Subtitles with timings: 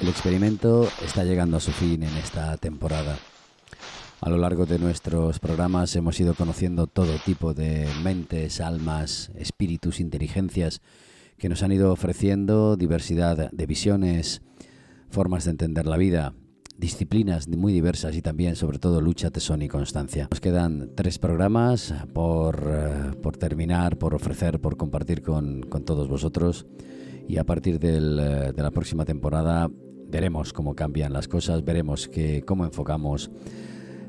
[0.00, 3.18] El experimento está llegando a su fin en esta temporada.
[4.22, 10.00] A lo largo de nuestros programas hemos ido conociendo todo tipo de mentes, almas, espíritus,
[10.00, 10.80] inteligencias
[11.36, 14.40] que nos han ido ofreciendo diversidad de visiones,
[15.10, 16.32] formas de entender la vida,
[16.78, 20.28] disciplinas muy diversas y también, sobre todo, lucha, tesón y constancia.
[20.30, 26.08] Nos quedan tres programas por, eh, por terminar, por ofrecer, por compartir con, con todos
[26.08, 26.66] vosotros
[27.28, 29.70] y a partir del, eh, de la próxima temporada
[30.10, 33.30] veremos cómo cambian las cosas, veremos que, cómo enfocamos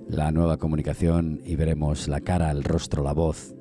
[0.07, 3.55] la nueva comunicación y veremos la cara, el rostro, la voz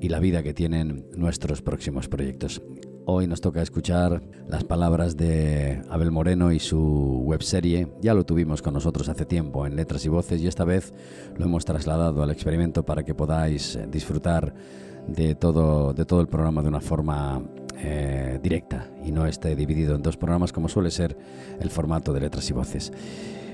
[0.00, 2.62] y la vida que tienen nuestros próximos proyectos.
[3.06, 7.88] Hoy nos toca escuchar las palabras de Abel Moreno y su webserie.
[8.02, 10.92] Ya lo tuvimos con nosotros hace tiempo en Letras y Voces y esta vez
[11.36, 14.54] lo hemos trasladado al experimento para que podáis disfrutar
[15.06, 17.42] de todo, de todo el programa de una forma
[17.80, 21.16] eh, directa y no esté dividido en dos programas como suele ser
[21.60, 22.92] el formato de Letras y Voces.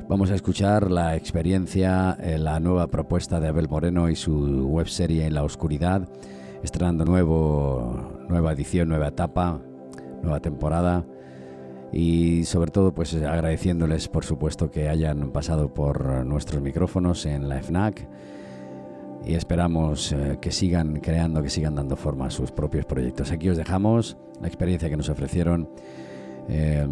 [0.09, 5.27] Vamos a escuchar la experiencia, eh, la nueva propuesta de Abel Moreno y su webserie
[5.27, 6.09] En la Oscuridad
[6.63, 9.61] estrenando nuevo, nueva edición, nueva etapa,
[10.23, 11.05] nueva temporada
[11.93, 17.63] y sobre todo pues agradeciéndoles por supuesto que hayan pasado por nuestros micrófonos en la
[17.63, 18.09] FNAC
[19.27, 23.33] y esperamos eh, que sigan creando, que sigan dando forma a sus propios proyectos.
[23.33, 25.69] Aquí os dejamos la experiencia que nos ofrecieron
[26.49, 26.87] eh,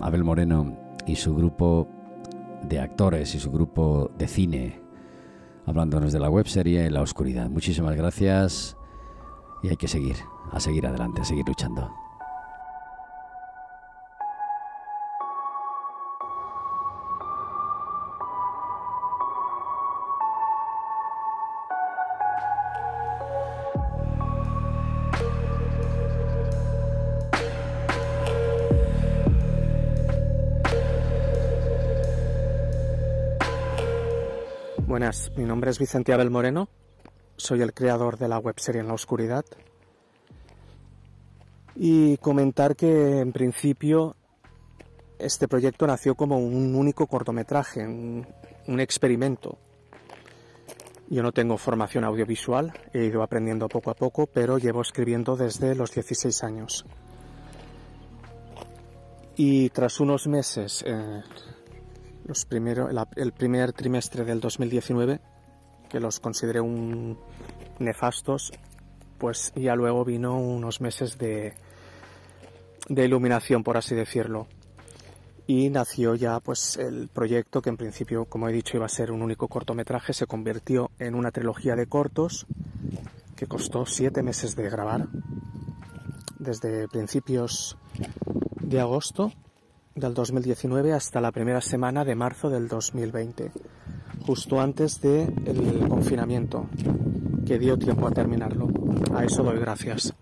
[0.00, 1.88] Abel Moreno y su grupo
[2.62, 4.80] de actores y su grupo de cine,
[5.64, 7.48] hablándonos de la webserie La Oscuridad.
[7.48, 8.76] Muchísimas gracias
[9.62, 10.16] y hay que seguir,
[10.50, 12.07] a seguir adelante, a seguir luchando.
[35.08, 36.68] Buenas, mi nombre es Vicente Abel Moreno
[37.38, 39.42] soy el creador de la webserie En la Oscuridad.
[41.74, 44.16] Y comentar que en principio
[45.18, 48.26] este proyecto nació como un único cortometraje, un,
[48.80, 49.56] experimento.
[51.08, 55.74] Yo no tengo formación audiovisual, he ido aprendiendo poco a poco, pero llevo escribiendo desde
[55.74, 56.84] los 16 años.
[59.36, 61.22] Y tras unos meses, eh,
[62.28, 65.20] los primero, el primer trimestre del 2019,
[65.88, 67.18] que los consideré un
[67.78, 68.52] nefastos,
[69.16, 71.54] pues ya luego vino unos meses de,
[72.88, 74.46] de iluminación, por así decirlo.
[75.46, 79.10] Y nació ya pues el proyecto que en principio, como he dicho, iba a ser
[79.10, 82.46] un único cortometraje, se convirtió en una trilogía de cortos
[83.36, 85.08] que costó siete meses de grabar,
[86.38, 87.78] desde principios
[88.60, 89.32] de agosto
[89.98, 93.50] del 2019 hasta la primera semana de marzo del 2020
[94.28, 96.66] justo antes del el confinamiento,
[97.46, 98.68] que dio tiempo a terminarlo.
[99.14, 100.12] A eso doy gracias.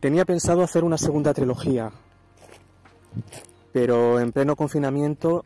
[0.00, 1.92] Tenía pensado hacer una segunda trilogía,
[3.72, 5.44] pero en pleno confinamiento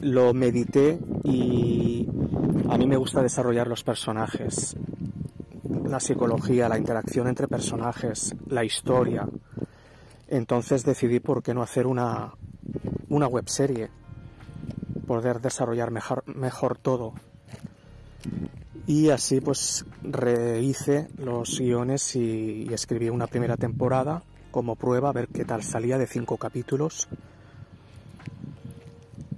[0.00, 2.08] lo medité y
[2.70, 4.74] a mí me gusta desarrollar los personajes,
[5.86, 9.28] la psicología, la interacción entre personajes, la historia.
[10.34, 12.34] Entonces decidí por qué no hacer una,
[13.08, 13.88] una webserie
[15.06, 17.12] poder desarrollar mejor, todo.
[18.84, 25.28] Y así pues rehice los guiones y, escribí una primera temporada como prueba a ver
[25.28, 27.06] qué tal salía de cinco capítulos.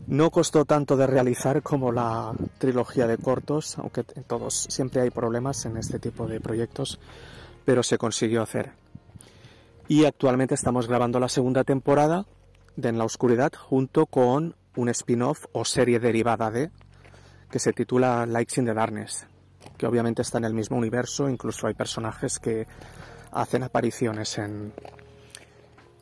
[0.06, 5.66] No costó tanto de realizar como la trilogía de cortos, aunque todos siempre hay problemas
[5.66, 6.98] en este tipo de proyectos,
[7.66, 8.72] pero se consiguió hacer.
[9.88, 12.26] Y actualmente estamos grabando la segunda temporada
[12.74, 16.70] de En la Oscuridad junto con un spin-off o serie derivada de
[17.50, 19.26] que se titula Likes in the Darkness,
[19.78, 22.66] que obviamente está en el mismo universo, incluso hay personajes que
[23.30, 24.72] hacen apariciones en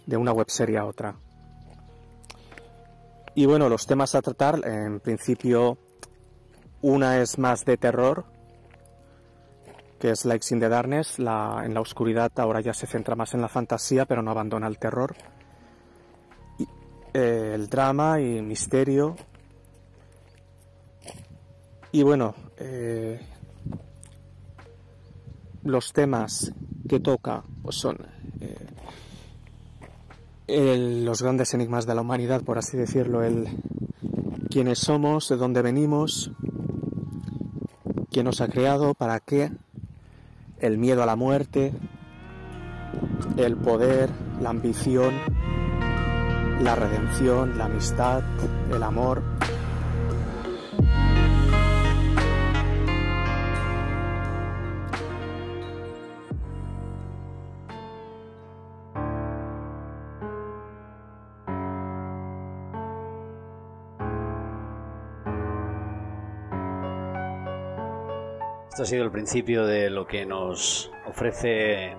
[0.06, 1.17] de una webserie a otra.
[3.35, 5.76] Y bueno, los temas a tratar, en principio,
[6.81, 8.25] una es más de terror,
[10.05, 13.41] que es Likes in the Darkness, en la oscuridad ahora ya se centra más en
[13.41, 15.17] la fantasía, pero no abandona el terror.
[17.15, 19.17] Eh, el drama y misterio.
[21.91, 23.19] Y bueno, eh,
[25.62, 26.53] los temas
[26.87, 27.97] que toca pues son
[30.47, 33.49] eh, los grandes enigmas de la humanidad, por así decirlo, el
[34.50, 36.31] quiénes somos, de dónde venimos,
[38.11, 39.50] quién nos ha creado, para qué,
[40.64, 41.75] el miedo a la muerte,
[43.37, 44.08] el poder,
[44.40, 45.12] la ambición,
[46.62, 48.22] la redención, la amistad,
[48.75, 49.22] el amor.
[68.85, 71.97] Ha sido el principio de lo que nos ofrece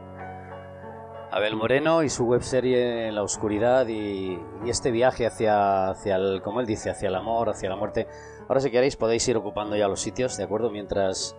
[1.31, 4.37] Abel Moreno y su webserie La Oscuridad y,
[4.67, 8.05] este viaje hacia, hacia el, como él dice, hacia el amor, hacia la muerte.
[8.47, 10.69] Ahora si queréis podéis ir ocupando ya los sitios, ¿de acuerdo?
[10.69, 11.35] Mientras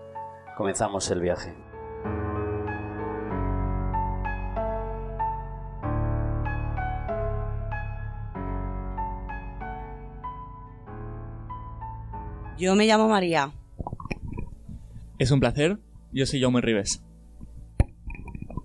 [0.56, 1.54] comenzamos el viaje.
[12.58, 13.52] Yo me llamo María.
[15.18, 15.78] Es un placer.
[16.12, 17.02] Yo soy Jaume Ribes.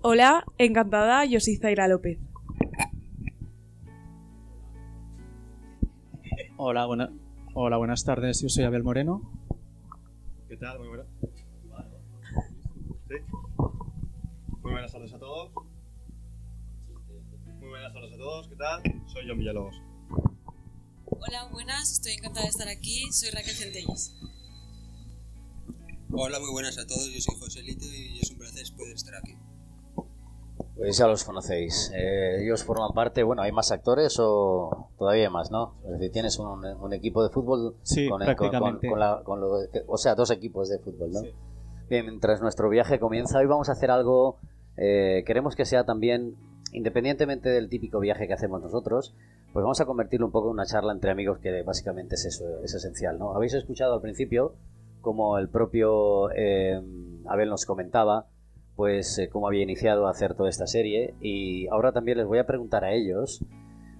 [0.02, 2.18] Hola, encantada, yo soy Zaira López.
[6.56, 7.10] Hola, buena-
[7.54, 8.40] Hola, buenas tardes.
[8.40, 9.20] Yo soy Abel Moreno.
[10.48, 10.78] ¿Qué tal?
[10.78, 11.06] Muy buenas.
[13.08, 13.14] ¿Sí?
[14.62, 15.52] Muy buenas tardes a todos.
[17.60, 18.48] Muy buenas tardes a todos.
[18.48, 18.82] ¿Qué tal?
[19.06, 19.74] Soy John Villalobos.
[21.04, 23.02] Hola, buenas, estoy encantada de estar aquí.
[23.12, 24.16] Soy Raquel Centelles.
[26.14, 27.06] Hola, muy buenas a todos.
[27.12, 29.36] Yo soy José Lito y es un placer poder estar aquí.
[30.76, 31.90] Pues ya los conocéis.
[31.94, 35.76] Eh, ellos forman parte, bueno, ¿hay más actores o todavía hay más, no?
[35.84, 38.88] Es decir, tienes un, un equipo de fútbol Sí, con, con- prácticamente.
[38.88, 41.20] con la- con lo que- o sea, dos equipos de fútbol, ¿no?
[41.88, 44.38] Bien, mientras nuestro viaje comienza, hoy vamos a hacer algo,
[44.76, 46.36] eh, queremos que sea también,
[46.72, 49.14] independientemente del típico viaje que hacemos nosotros,
[49.52, 52.44] pues vamos a convertirlo un poco en una charla entre amigos que básicamente es eso,
[52.64, 53.34] es esencial, ¿no?
[53.36, 54.54] Habéis escuchado al principio,
[55.02, 56.80] como el propio eh,
[57.26, 58.26] Abel nos comentaba,
[58.76, 62.38] pues eh, cómo había iniciado a hacer toda esta serie y ahora también les voy
[62.38, 63.44] a preguntar a ellos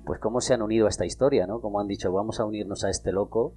[0.06, 1.60] pues cómo se han unido a esta historia, ¿no?
[1.60, 3.54] Cómo han dicho, vamos a unirnos a este loco,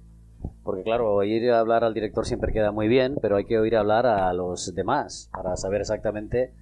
[0.62, 4.06] porque claro, oír hablar al director siempre queda muy bien, pero hay que oír hablar
[4.06, 6.52] a los demás para saber exactamente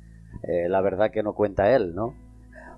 [0.43, 2.15] eh, la verdad que no cuenta él, ¿no?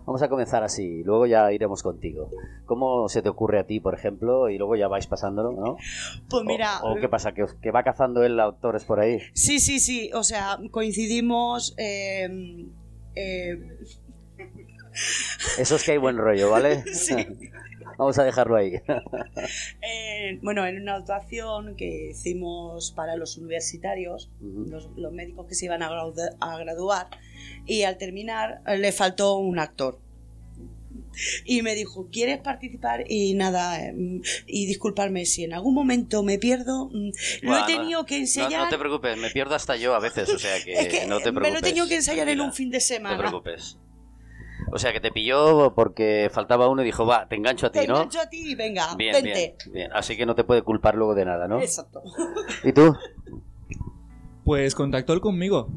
[0.07, 2.31] Vamos a comenzar así, luego ya iremos contigo.
[2.65, 5.77] ¿Cómo se te ocurre a ti, por ejemplo, y luego ya vais pasándolo, ¿no?
[6.31, 7.33] Pues mira, ¿O, o qué pasa?
[7.35, 9.19] ¿Que, va cazando él autores por ahí?
[9.35, 11.75] sí, sí, sí, o sea, coincidimos.
[11.77, 12.29] eh,
[13.17, 13.59] eh,
[15.59, 16.85] Eso es que hay buen rollo, ¿vale?
[16.95, 17.15] Sí.
[17.99, 18.73] Vamos a dejarlo ahí.
[19.83, 24.67] eh, bueno, en una actuación que hicimos para los universitarios, Ujú.
[24.71, 27.09] los, los médicos que se iban a, gradu- a graduar,
[27.67, 29.99] y al terminar eh, le faltó un actor.
[31.47, 33.05] Y me dijo, ¿quieres participar?
[33.11, 33.95] Y nada, eh,
[34.47, 37.11] y disculparme si en algún momento me pierdo, mm,
[37.43, 38.65] lo Bueno, he tenido que No, ensayar.
[38.65, 41.21] no te preocupes, me pierdo hasta yo a veces, o sea que, es que no
[41.21, 41.53] te me preocupes.
[41.53, 43.19] lo he tenido que ensayar en un fin de No te semana.
[43.19, 43.79] preocupes.
[44.73, 47.81] O sea que te pilló porque faltaba uno y dijo, va, te engancho a ti,
[47.81, 47.95] Te ¿no?
[47.97, 49.33] engancho a ti y venga, Bien, vente.
[49.33, 49.93] bien, bien.
[49.93, 51.61] Así que no te puede culpar luego de nada, ¿no?
[51.61, 52.03] Exacto.
[52.65, 52.95] ¿Y tú?
[54.45, 55.69] Pues contactó él conmigo.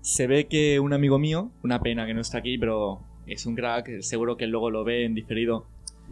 [0.00, 3.54] Se ve que un amigo mío, una pena que no está aquí, pero es un
[3.54, 5.66] crack, seguro que luego lo ve en diferido.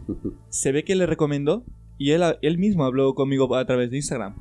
[0.49, 1.63] Se ve que le recomendó
[1.97, 4.35] y él, él mismo habló conmigo a través de Instagram.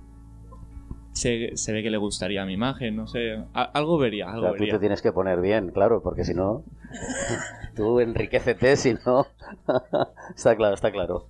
[1.12, 3.38] Se, se ve que le gustaría mi imagen, no sé.
[3.52, 4.74] a- algo vería, O algo sea, tú vería.
[4.74, 6.62] te tienes que poner bien, claro, porque si no...
[7.76, 9.26] tú enriquecete, si no...
[10.36, 11.26] está claro, está claro.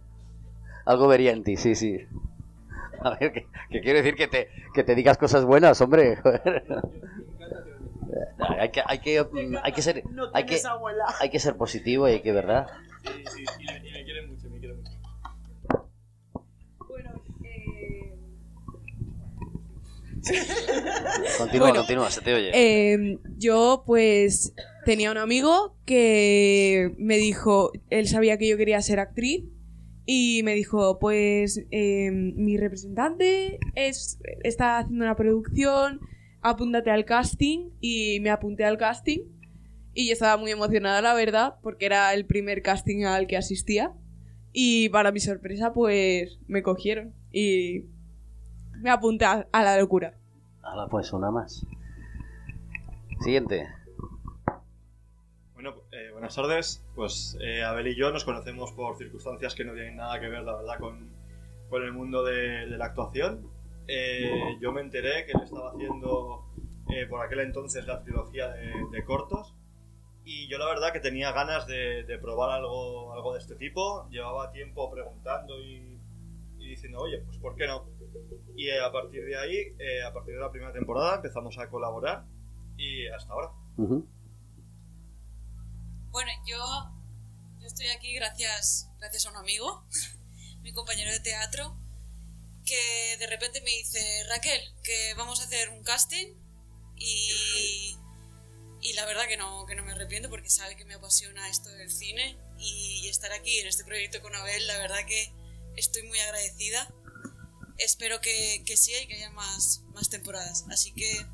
[0.85, 1.99] Algo vería en ti, sí, sí.
[3.01, 6.17] A ver, que, que quiero decir que te, que te digas cosas buenas, hombre.
[6.17, 6.65] joder.
[8.59, 9.27] hay que, hay que,
[9.63, 10.61] hay que ser, hay que,
[11.21, 12.67] hay que ser positivo y hay que, ¿verdad?
[13.05, 14.93] Sí, sí, y me, y me quiere mucho, me quiere mucho.
[16.89, 17.11] Bueno,
[17.45, 18.15] eh,
[21.39, 22.51] Continúa, Bueno, continúa, se te oye.
[22.53, 24.53] eh, yo pues
[24.89, 29.45] tenía un amigo que me dijo, él sabía que yo quería ser actriz
[30.07, 36.01] y me dijo, pues eh, mi representante es, está haciendo una producción,
[36.41, 39.19] apúntate al casting y me apunté al casting
[39.93, 43.93] y yo estaba muy emocionada la verdad porque era el primer casting al que asistía
[44.55, 47.85] y para mi sorpresa pues me cogieron y
[48.81, 50.15] me apunté a- a la locura.
[50.91, 51.67] Pues una más.
[53.21, 53.67] Siguiente.
[55.99, 56.85] Eh, buenas tardes.
[56.95, 60.43] Pues eh, Abel y yo nos conocemos por circunstancias que no tienen nada que ver,
[60.45, 61.11] la verdad, con,
[61.69, 63.51] con el mundo de, de la actuación.
[63.89, 66.45] Eh, yo me enteré que él estaba haciendo
[66.91, 69.57] eh, por aquel entonces la trilogía de, de cortos.
[70.25, 74.09] Y yo la verdad que tenía ganas de, de probar algo, algo de este tipo.
[74.09, 75.99] Llevaba tiempo preguntando y,
[76.59, 77.87] y diciendo, oye, pues ¿por qué no?
[78.55, 81.69] Y eh, a partir de ahí, eh, a partir de la primera temporada, empezamos a
[81.69, 82.25] colaborar
[82.77, 83.49] y hasta ahora.
[83.79, 84.07] Ujú.
[86.11, 86.59] Bueno, yo,
[87.61, 89.87] yo Estoy aquí gracias, gracias a un amigo,
[90.63, 91.79] mi compañero de teatro,
[92.65, 96.35] que de repente me dice, Raquel, que vamos a hacer un casting
[96.97, 97.97] y,
[98.81, 101.69] y la verdad que no, que no me arrepiento porque sabe que me apasiona esto
[101.71, 105.33] del cine y estar aquí en este proyecto con Abel, la verdad que
[105.77, 106.93] estoy muy agradecida.
[107.77, 110.65] Espero que, que sí y que haya más, más temporadas.
[110.71, 111.27] Así que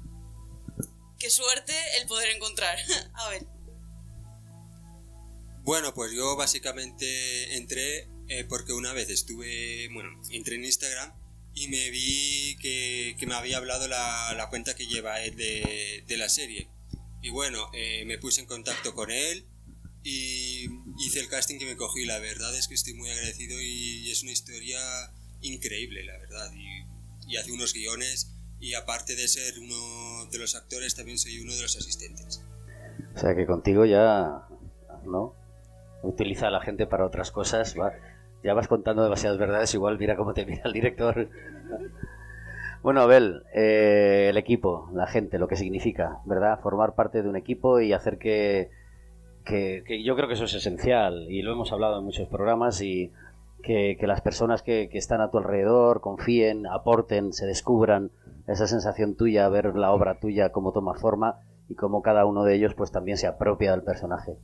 [1.19, 2.77] qué suerte el poder encontrar
[3.15, 3.49] a Abel.
[5.65, 11.15] Bueno, pues yo básicamente entré eh, porque una vez estuve, bueno, entré en Instagram
[11.55, 16.05] y me vi que, que me había hablado la, la cuenta que lleva él de,
[16.07, 16.69] de la serie.
[17.23, 19.47] Y bueno, eh, me puse en contacto con él
[20.03, 20.67] y
[20.99, 22.05] hice el casting que me cogí.
[22.05, 24.79] La verdad es que estoy muy agradecido y es una historia
[25.41, 26.53] increíble, la verdad.
[26.55, 31.41] Y, y hace unos guiones y aparte de ser uno de los actores, también soy
[31.41, 32.43] uno de los asistentes.
[33.17, 34.47] O sea que contigo ya,
[35.07, 35.43] ¿no?
[36.05, 37.93] Utiliza a la gente para otras cosas, va.
[38.43, 41.29] Ya vas contando demasiadas verdades, igual mira cómo te mira el director.
[42.83, 46.61] Bueno, Abel, eh, el equipo, la gente, lo que significa, ¿verdad?
[46.61, 48.71] Formar parte de un equipo y hacer que,
[49.47, 53.11] que, yo creo que eso es esencial y lo hemos hablado en muchos programas y
[53.63, 58.11] que, las personas que, que están a tu alrededor confíen, aporten, se descubran
[58.47, 62.55] esa sensación tuya, ver la obra tuya cómo toma forma y cómo cada uno de
[62.55, 64.37] ellos pues también se apropia del personaje.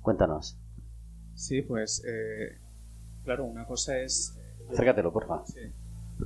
[0.00, 0.58] Cuéntanos.
[1.34, 2.58] Sí, pues eh,
[3.24, 4.38] claro, una cosa es...
[4.70, 5.44] Acércatelo, porfa.
[5.46, 5.60] Sí.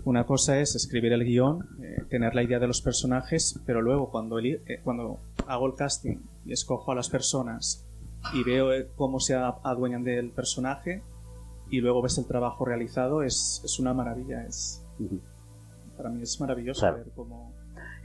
[0.04, 4.10] Una cosa es escribir el guion, eh, tener la idea de los personajes, pero luego
[4.10, 7.86] cuando, eli- eh, cuando hago el casting y escojo a las personas
[8.34, 11.02] y veo eh, cómo se adueñan del personaje
[11.70, 14.44] y luego ves el trabajo realizado, es, es una maravilla.
[14.44, 14.84] Es,
[15.96, 16.98] para mí es maravilloso Claro.
[16.98, 17.52] ver cómo...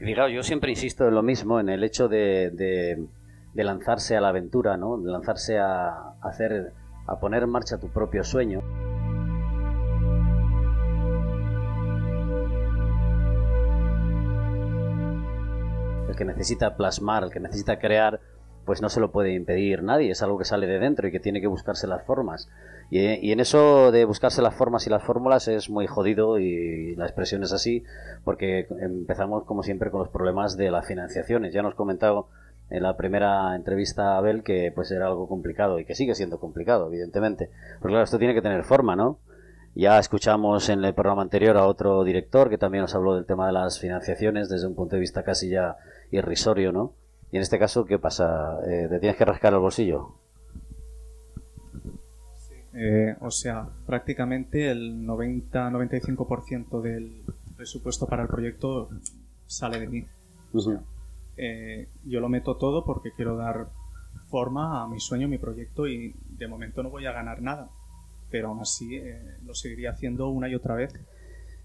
[0.00, 3.06] Y fijaos, yo siempre insisto en lo mismo, en el hecho de, de-
[3.52, 4.98] de lanzarse a la aventura, ¿no?
[4.98, 6.72] De lanzarse a hacer,
[7.06, 8.60] a poner en marcha tu propio sueño.
[16.08, 18.20] El que necesita plasmar, el que necesita crear,
[18.64, 21.20] pues no se lo puede impedir nadie, es algo que sale de dentro y que
[21.20, 22.48] tiene que buscarse las formas.
[22.90, 27.06] Y, en eso de buscarse las formas y las fórmulas es muy jodido y la
[27.06, 27.82] expresión es así,
[28.24, 31.52] porque empezamos como siempre con los problemas de las financiaciones.
[31.52, 32.28] Ya nos comentado
[32.70, 36.40] en la primera entrevista a Abel que pues era algo complicado y que sigue siendo
[36.40, 37.50] complicado, evidentemente.
[37.80, 39.18] Porque claro, esto tiene que tener forma, ¿no?
[39.74, 43.46] Ya escuchamos en el programa anterior a otro director que también nos habló del tema
[43.46, 45.76] de las financiaciones desde un punto de vista casi ya
[46.12, 46.94] irrisorio, ¿no?
[47.32, 48.60] Y en este caso, ¿qué pasa?
[48.68, 50.14] Eh, ¿Te tienes que rascar el bolsillo?
[52.72, 57.24] Eh, o sea, prácticamente el 90-95% del
[57.56, 58.88] presupuesto para el proyecto
[59.46, 60.06] sale de mí.
[61.36, 63.68] Eh, yo lo meto todo porque quiero dar
[64.28, 67.68] forma a mi sueño, a mi proyecto y de momento no voy a ganar nada.
[68.30, 70.92] Pero aún así eh, lo seguiría haciendo una y otra vez.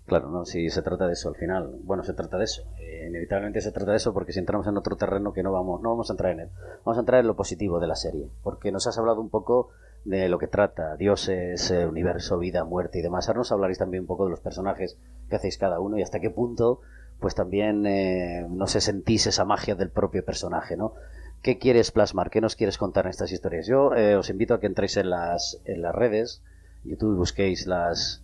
[0.09, 1.71] Claro, no, si se trata de eso al final.
[1.83, 2.63] Bueno, se trata de eso.
[2.79, 5.81] Eh, inevitablemente se trata de eso porque si entramos en otro terreno que no vamos,
[5.81, 6.49] no vamos a entrar en él.
[6.83, 8.27] Vamos a entrar en lo positivo de la serie.
[8.41, 9.69] Porque nos has hablado un poco
[10.05, 13.27] de lo que trata, dioses, eh, universo, vida, muerte y demás.
[13.27, 14.97] Ahora nos hablaréis también un poco de los personajes
[15.29, 16.81] que hacéis cada uno y hasta qué punto,
[17.19, 20.93] pues también, eh, no sé, sentís esa magia del propio personaje, ¿no?
[21.41, 22.29] ¿Qué quieres plasmar?
[22.29, 23.65] ¿Qué nos quieres contar en estas historias?
[23.67, 26.43] Yo eh, os invito a que entréis en las, en las redes,
[26.83, 28.23] YouTube, busquéis las,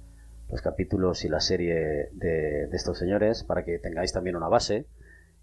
[0.49, 4.85] los capítulos y la serie de, de estos señores para que tengáis también una base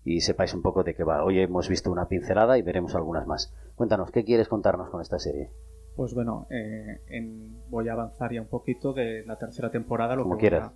[0.04, 1.24] y sepáis un poco de qué va.
[1.24, 3.54] Hoy hemos visto una pincelada y veremos algunas más.
[3.74, 5.50] Cuéntanos, ¿qué quieres contarnos con esta serie?
[5.96, 10.16] Pues bueno, eh, en- voy a avanzar ya un poquito de la tercera temporada.
[10.16, 10.68] Lo Como que quieras.
[10.68, 10.74] a-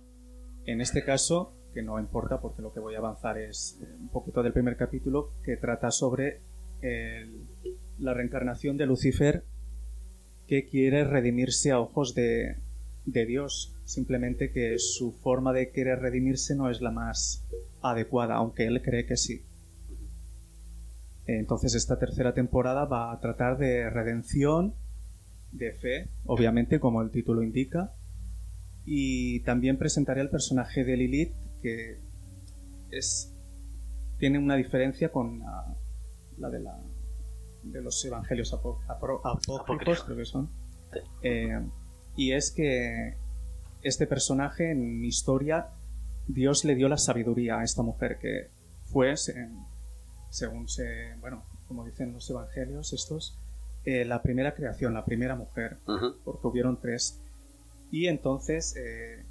[0.65, 4.09] en este caso, que no importa porque lo que voy a avanzar es eh, un
[4.09, 6.41] poquito del primer capítulo que trata sobre
[7.99, 9.43] la reencarnación de Lucifer
[10.47, 12.55] que quiere redimirse a ojos de,
[13.05, 13.75] de Dios.
[13.85, 17.45] Simplemente que su forma de querer redimirse no es la más
[17.83, 19.43] adecuada, aunque él cree que sí.
[21.27, 24.73] Entonces esta tercera temporada va a tratar de redención,
[25.51, 27.93] de fe, obviamente como el título indica,
[28.83, 31.99] y también presentaré el personaje de Lilith que
[32.91, 33.33] es
[34.19, 35.75] tiene una diferencia con la,
[36.37, 36.79] la de la
[37.63, 39.21] de los evangelios apócrifos,
[40.05, 40.49] creo que son.
[41.21, 41.59] Eh,
[42.15, 43.15] y es que
[43.81, 45.67] este personaje en mi historia
[46.27, 48.49] Dios le dio la sabiduría a esta mujer que
[48.85, 49.49] fue se-
[50.29, 53.37] según se bueno como dicen los evangelios estos
[53.85, 55.77] eh, la primera creación la primera mujer
[56.23, 57.21] porque hubieron tres.
[57.91, 59.23] Y entonces eh,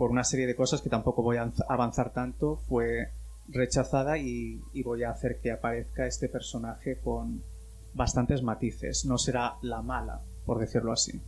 [0.00, 3.10] por una serie de cosas que tampoco voy a avanz- avanzar tanto fue
[3.48, 7.42] rechazada y, voy a hacer que aparezca este personaje con
[7.92, 11.20] bastantes matices no será la mala por decirlo así.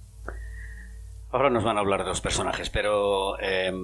[1.30, 3.74] Ahora nos van a hablar de los personajes, pero eh,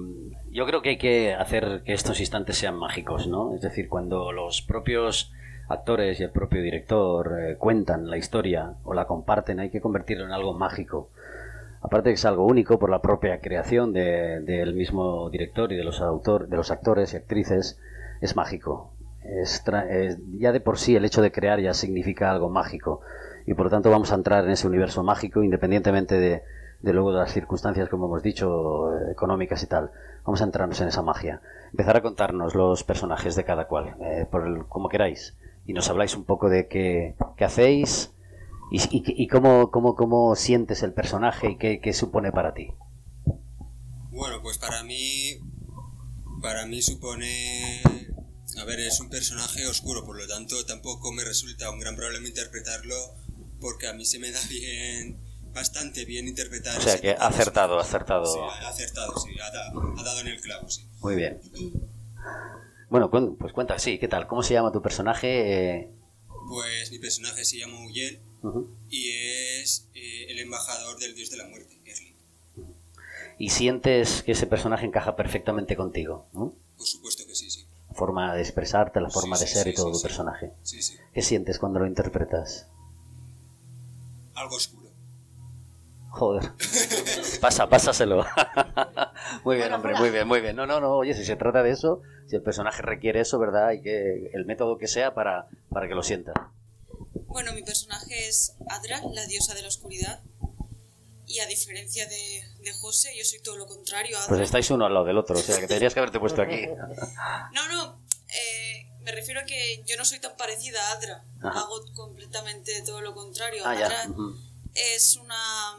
[0.49, 3.53] yo creo que hay que hacer que estos instantes sean mágicos, ¿no?
[3.53, 5.31] Es decir, cuando los propios
[5.67, 10.25] actores y el propio director eh, cuentan la historia o la comparten, hay que convertirlo
[10.25, 11.11] en algo mágico.
[11.81, 15.83] Aparte que es algo único por la propia creación de- del mismo director y de
[15.83, 17.79] los, autor, de los actores y actrices,
[18.21, 18.91] es mágico.
[20.37, 23.01] Ya de por sí el hecho de crear ya significa algo mágico.
[23.45, 26.43] Y por lo tanto vamos a entrar en ese universo mágico independientemente de,
[26.81, 29.91] de luego de las circunstancias, como hemos dicho, económicas y tal.
[30.25, 31.41] Vamos a entrarnos en esa magia.
[31.71, 35.35] Empezar a contarnos los personajes de cada cual, eh, por el- como queráis.
[35.65, 38.13] Y nos habláis un poco de qué, qué hacéis
[38.71, 42.67] y, y- y cómo, cómo, cómo sientes el personaje y qué, qué supone para ti.
[44.11, 45.39] Bueno, pues para mí,
[46.41, 47.81] para mí supone,
[48.57, 52.27] a ver, es un personaje oscuro, por lo tanto tampoco me resulta un gran problema
[52.27, 52.95] interpretarlo,
[53.61, 55.17] porque a mí se me da bien,
[55.53, 56.77] bastante bien interpretar.
[56.77, 58.25] O sea que acertado, acertado.
[58.25, 60.85] Sí, ha acertado, sí, ha, da- ha dado en el clavo, sí.
[61.01, 61.39] Muy bien.
[62.89, 64.25] Bueno, pues cuenta, sí, ¿qué tal?
[64.27, 65.75] ¿Cómo se llama tu personaje?
[65.81, 65.91] Eh,
[66.47, 67.77] Pues mi personaje se llama
[68.89, 69.09] Y
[69.61, 72.15] es eh, el embajador del dios de la muerte, Erling.
[73.37, 76.53] Y sientes que ese personaje encaja perfectamente contigo, ¿no?
[76.77, 77.65] Por supuesto que sí, sí.
[77.89, 79.97] La forma de expresarte, la forma Sí, de sí, ser sí, y todo sí, tu
[79.99, 80.03] sí.
[80.03, 80.53] personaje.
[80.63, 80.97] Sí, sí.
[81.13, 82.67] ¿Qué sientes cuando lo interpretas?
[84.35, 84.89] Algo oscuro.
[86.11, 86.51] Joder.
[87.41, 88.25] Pasa, pásaselo.
[89.45, 90.55] muy bien, hombre, muy bien, muy bien.
[90.55, 93.67] No, no, no, oye, si se trata de eso, si el personaje requiere eso, ¿verdad?
[93.67, 96.51] Hay que, el método que sea para, para que lo sienta.
[97.27, 100.21] Bueno, mi personaje es Adra, la diosa de la oscuridad.
[101.25, 104.29] Y a diferencia de, de José, yo soy todo lo contrario Adra.
[104.29, 106.65] Pues estáis uno al lado del otro, o sea que tendrías que haberte puesto aquí.
[107.53, 111.25] No, no, eh, me refiero a que yo no soy tan parecida a Adra.
[111.43, 111.59] Ajá.
[111.59, 113.63] Hago completamente todo lo contrario.
[113.65, 113.71] Ah.
[113.71, 114.07] Adra
[114.73, 115.77] es una.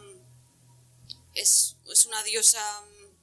[1.35, 3.15] Es, es una diosa mm,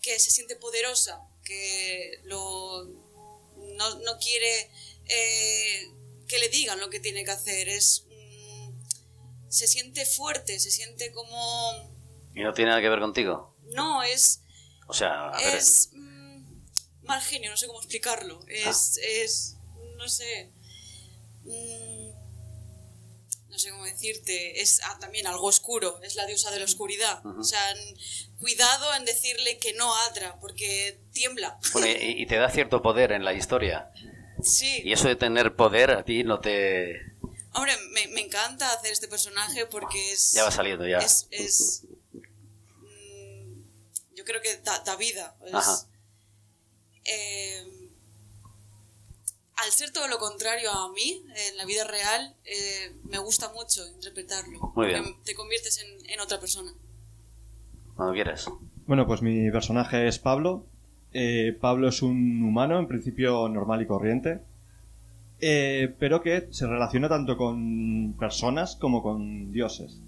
[0.00, 4.70] que se siente poderosa, que lo, no, no quiere
[5.06, 5.90] eh,
[6.26, 7.68] que le digan lo que tiene que hacer.
[7.68, 8.70] Es, mm,
[9.48, 11.94] se siente fuerte, se siente como.
[12.34, 13.56] ¿Y no tiene nada que ver contigo?
[13.72, 14.42] No, es.
[14.86, 18.40] O sea, a ver, Es mm, mal genio, no sé cómo explicarlo.
[18.48, 19.56] Es, es
[19.96, 20.52] no sé,
[21.44, 22.10] mm,
[23.48, 24.60] no sé cómo decirte.
[24.60, 26.00] Es ah, también algo oscuro.
[26.02, 27.24] Es la diosa de la oscuridad.
[27.24, 27.62] O sea,
[28.38, 31.58] cuidado en decirle que no a Adra, porque tiembla.
[31.72, 33.90] bueno, y, y te da cierto poder en la historia.
[34.44, 34.82] Sí.
[34.84, 37.14] Y eso de tener poder a ti no te...
[37.54, 40.32] Hombre, me, me encanta hacer este personaje porque es.
[40.32, 40.98] Ya va saliendo ya.
[40.98, 41.28] Es.
[41.30, 41.84] es,
[42.82, 43.60] mm,
[44.16, 45.36] yo creo que da, da vida.
[45.46, 45.86] Es- Ajá.
[47.04, 47.64] eh,
[49.56, 53.86] al ser todo lo contrario a mí, en la vida real, eh, me gusta mucho
[53.86, 54.72] interpretarlo.
[54.74, 55.22] Muy bien.
[55.22, 56.74] Te conviertes en, en otra persona.
[57.94, 58.46] Cuando quieras.
[58.86, 60.66] Bueno, pues mi personaje es Pablo.
[61.14, 64.40] Eh, Pablo es un humano, en principio normal y corriente,
[65.40, 70.00] eh, pero que se relaciona tanto con personas como con dioses.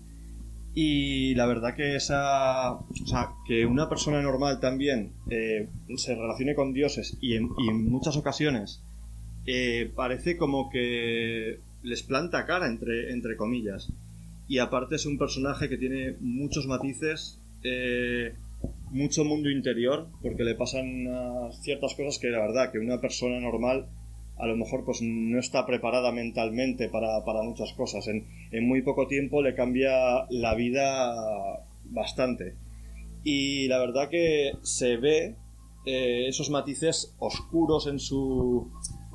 [0.79, 2.75] Y la verdad que esa.
[2.75, 7.49] O sea, que una persona normal también eh, se relacione con dioses y en,
[7.89, 8.83] muchas ocasiones
[9.47, 13.91] eh, parece como que les planta cara, entre, entre comillas.
[14.49, 18.35] Y aparte es un personaje que tiene muchos matices, eh,
[18.91, 23.41] mucho mundo interior, porque le pasan unas ciertas cosas que la verdad que una persona
[23.41, 23.89] normal
[24.39, 28.07] a lo mejor pues no está preparada mentalmente para, para muchas cosas.
[28.09, 32.55] En, en muy poco tiempo le cambia la vida bastante.
[33.25, 35.37] Y la verdad que se ve
[35.87, 38.71] eh, esos matices oscuros en su,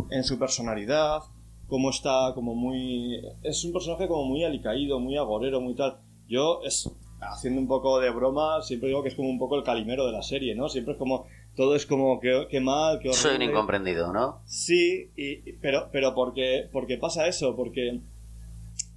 [0.09, 1.19] en su personalidad,
[1.67, 3.21] como está como muy...
[3.43, 5.99] Es un personaje como muy alicaído, muy agorero, muy tal.
[6.27, 6.89] Yo, es
[7.21, 10.11] haciendo un poco de broma, siempre digo que es como un poco el calimero de
[10.11, 10.67] la serie, ¿no?
[10.69, 11.25] Siempre es como...
[11.55, 13.13] Todo es como que, que mal, que horrible.
[13.21, 14.39] Soy un incomprendido, ¿no?
[14.45, 17.99] Sí, y, pero, pero porque, porque pasa eso, porque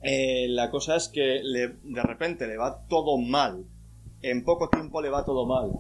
[0.03, 3.65] eh, la cosa es que le- de repente le va todo mal,
[4.23, 5.73] en poco tiempo le va todo mal,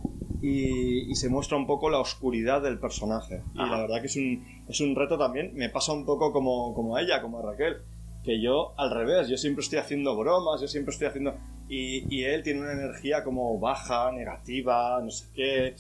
[0.42, 3.42] y, y se muestra un poco la oscuridad del personaje.
[3.54, 6.74] Y la verdad que es un, es un reto también, me pasa un poco como,
[6.74, 7.76] como a ella, como a Raquel,
[8.24, 11.34] que yo al revés, yo siempre estoy haciendo bromas, yo siempre estoy haciendo...
[11.68, 15.74] Y, y él tiene una energía como baja, negativa, no sé qué.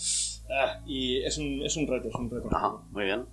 [0.50, 2.48] ah, y es un, es un reto, es un reto.
[2.54, 3.24] Ajá, muy bien.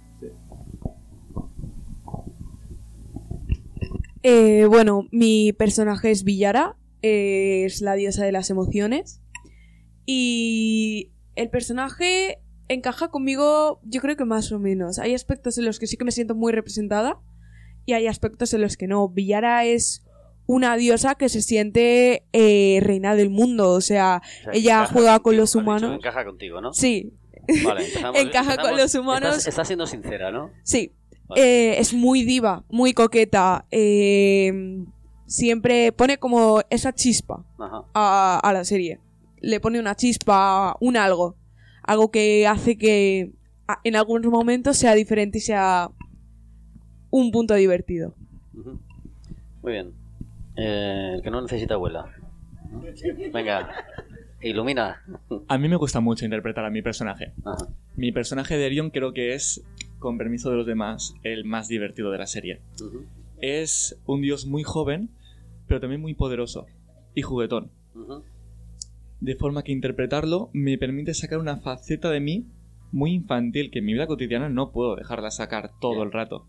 [4.24, 9.22] Eh, bueno, mi personaje es Villara, eh, es la diosa de las emociones.
[10.06, 15.00] Y el personaje encaja conmigo, yo creo que más o menos.
[15.00, 17.20] Hay aspectos en los que sí que me siento muy representada
[17.86, 19.08] y hay aspectos en los que no.
[19.10, 20.06] Villara es
[20.48, 23.72] una diosa que se siente eh, reina del mundo.
[23.72, 25.96] O sea, O sea, que ella juega con contigo, los dicho, humanos.
[25.96, 26.74] encaja contigo, ¿no?
[26.74, 27.14] Sí,
[27.64, 29.30] Vale, empezamos- Encaja con los humanos.
[29.38, 30.52] Estás, estás siendo sincera, ¿no?
[30.64, 30.92] sí.
[31.28, 31.42] Vale.
[31.44, 33.66] Eh, es muy diva, muy coqueta.
[33.72, 34.84] eh,
[35.28, 37.46] siempre pone como esa chispa
[37.94, 39.00] a, a la serie.
[39.40, 41.38] Le pone una chispa, un algo.
[41.84, 43.32] Algo que hace que
[43.86, 45.90] en algunos momentos sea diferente y sea
[47.12, 48.16] un punto divertido.
[49.62, 49.94] Muy bien.
[50.56, 52.12] Eh, el que no necesita abuela.
[53.32, 53.70] Venga,
[54.42, 55.04] ilumina.
[55.48, 57.34] A mí me gusta mucho interpretar a mi personaje.
[57.46, 57.68] Ajá.
[57.96, 59.64] Mi personaje de Erion creo que es,
[60.00, 62.62] con permiso de los demás, el más divertido de la serie.
[63.40, 65.10] Es un dios muy joven,
[65.68, 66.66] pero también muy poderoso
[67.14, 67.72] y juguetón.
[69.20, 72.46] De forma que interpretarlo me permite sacar una faceta de mí
[72.92, 76.48] muy infantil que en mi vida cotidiana no puedo dejarla sacar todo el rato.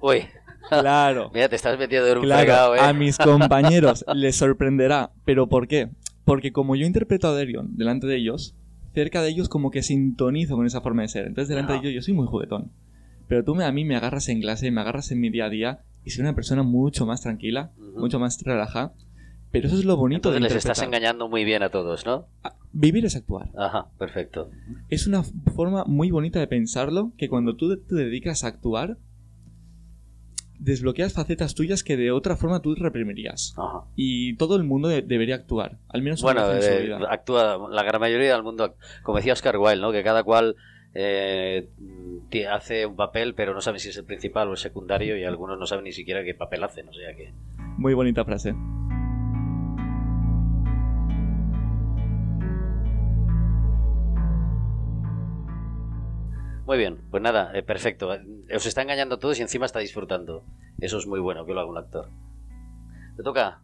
[0.00, 0.22] Uy,
[0.68, 1.30] Claro.
[1.34, 2.80] mira, te estás metiendo en un Claro, ¿eh?
[2.80, 5.10] a mis compañeros les sorprenderá.
[5.24, 5.90] ¿Pero por qué?
[6.24, 8.54] Porque como yo interpreto a Derion delante de ellos,
[8.94, 11.26] cerca de ellos como que sintonizo con esa forma de ser.
[11.26, 11.76] Entonces delante Ah.
[11.76, 12.72] de ellos yo soy muy juguetón.
[13.28, 15.80] Pero tú a mí me agarras en clase, me agarras en mi día a día
[16.04, 18.92] y soy una persona mucho más tranquila, mucho más relajada.
[19.52, 21.00] Pero eso es lo bonito Entonces de les estás interpretar.
[21.12, 22.26] engañando muy bien a todos, ¿no?
[22.72, 23.48] Vivir es actuar.
[23.56, 24.50] Ajá, perfecto.
[24.88, 25.22] Es una
[25.54, 28.98] forma muy bonita de pensarlo que cuando tú te dedicas a actuar,
[30.58, 33.54] desbloqueas facetas tuyas que de otra forma tú reprimirías.
[33.56, 33.82] Ajá.
[33.96, 36.98] Y todo el mundo de- debería actuar, al menos Bueno, en su vida.
[37.10, 39.92] actúa la gran mayoría del mundo, como decía Oscar Wilde, ¿no?
[39.92, 40.56] Que cada cual
[40.94, 41.68] eh,
[42.50, 45.58] hace un papel, pero no saben si es el principal o el secundario, y algunos
[45.58, 47.32] no saben ni siquiera qué papel hacen, o sea que...
[47.78, 48.54] Muy bonita frase.
[56.66, 58.08] Muy bien, pues nada, eh, perfecto.
[58.52, 60.44] Os está engañando a todos y encima está disfrutando.
[60.80, 62.10] Eso es muy bueno que lo haga un actor.
[63.16, 63.62] ¿Te toca?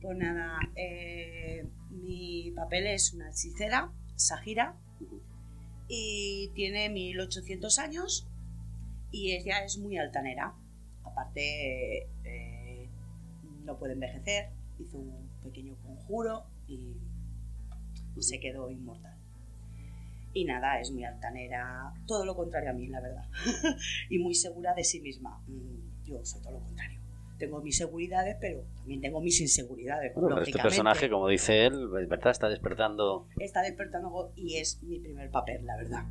[0.00, 4.76] Pues nada, eh, mi papel es una hechicera, Sajira,
[5.88, 8.26] y tiene 1800 años
[9.10, 10.54] y ella es muy altanera.
[11.04, 12.88] Aparte, eh,
[13.64, 16.96] no puede envejecer, hizo un pequeño conjuro y
[18.20, 19.09] se quedó inmortal.
[20.32, 23.24] Y nada, es muy altanera, todo lo contrario a mí, la verdad.
[24.10, 25.42] y muy segura de sí misma.
[25.46, 27.00] Mm, Yo soy todo lo contrario.
[27.38, 30.14] Tengo mis seguridades, pero también tengo mis inseguridades.
[30.14, 33.26] Bueno, pero este personaje, como dice él, verdad, está despertando...
[33.38, 36.04] Está despertando y es mi primer papel, la verdad.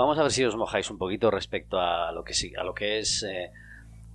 [0.00, 3.00] Vamos a ver si os mojáis un poquito respecto a lo que a lo que
[3.00, 3.52] es, eh,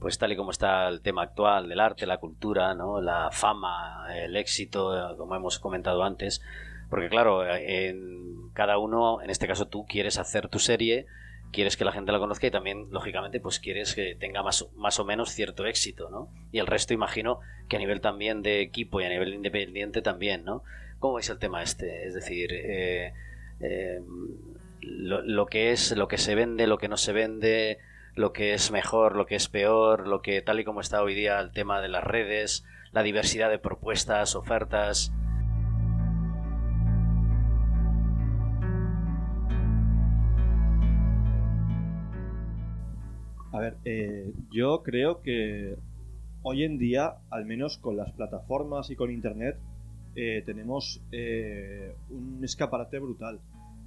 [0.05, 3.01] pues tal y como está el tema actual del arte, la cultura, ¿no?
[3.01, 6.43] la fama, el éxito, como hemos comentado antes.
[6.91, 11.07] Porque claro, en cada uno, en este caso tú, quieres hacer tu serie,
[11.51, 14.99] quieres que la gente la conozca y también, lógicamente, pues quieres que tenga más, más
[14.99, 16.29] o menos cierto éxito, ¿no?
[16.51, 20.45] Y el resto imagino que a nivel también de equipo y a nivel independiente también,
[20.45, 20.61] ¿no?
[20.99, 22.05] ¿Cómo veis el tema este?
[22.05, 23.11] Es decir, eh,
[23.59, 24.01] eh,
[24.81, 27.79] lo que es, lo que se vende, lo que no se vende,
[28.15, 31.13] lo que es mejor, lo que es peor, lo que tal y como está hoy
[31.13, 35.11] día el tema de las redes, la diversidad de propuestas, ofertas.
[43.51, 45.77] A ver, eh, yo creo que
[46.41, 49.57] hoy en día, al menos con las plataformas y con Internet,
[50.15, 53.39] eh, tenemos eh, un escaparate brutal.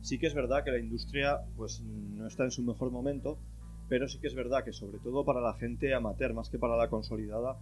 [0.02, 3.38] Sí que es verdad que la industria pues no está en su mejor momento,
[3.88, 6.76] pero sí que es verdad que sobre todo para la gente amateur, más que para
[6.76, 7.58] la consolidada,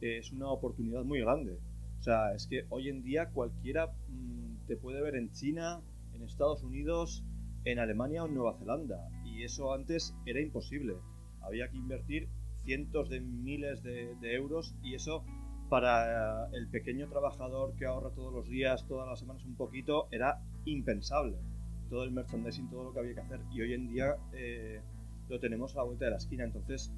[0.00, 1.58] eh, es una oportunidad muy grande.
[1.98, 5.80] O sea, es que hoy en día cualquiera mm, te puede ver en China,
[6.14, 7.24] en Estados Unidos,
[7.64, 9.08] en Alemania o en Nueva Zelanda.
[9.24, 10.94] Y eso antes era imposible.
[11.42, 12.28] Había que invertir
[12.64, 15.24] cientos de miles de, euros y eso
[15.68, 20.42] para el pequeño trabajador que ahorra todos los días, todas las semanas un poquito, era
[20.64, 21.36] impensable.
[21.88, 23.40] Todo el merchandising, todo lo que había que hacer.
[23.52, 24.80] Y hoy en día eh,
[25.30, 26.44] lo tenemos a la vuelta de la esquina.
[26.44, 26.92] Entonces,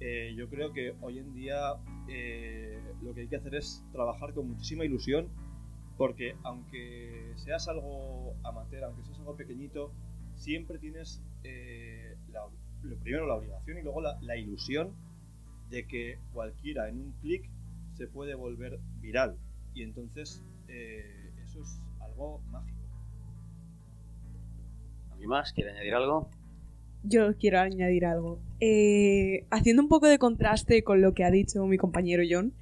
[0.00, 1.74] eh, yo creo que hoy en día
[2.08, 5.28] eh, lo que hay que hacer es trabajar con muchísima ilusión,
[5.96, 9.92] porque aunque seas algo amateur, aunque seas algo pequeñito,
[10.34, 12.40] siempre tienes eh, la,
[12.82, 14.94] lo primero la obligación y luego la, la ilusión
[15.70, 17.48] de que cualquiera en un clic
[17.94, 19.38] se puede volver viral.
[19.74, 22.76] Y entonces eh, eso es algo mágico.
[25.10, 26.28] ¿Alguien más quiere añadir algo?
[27.02, 28.40] Yo quiero añadir algo.
[28.60, 32.54] Eh, haciendo un poco de contraste con lo que ha dicho mi compañero John,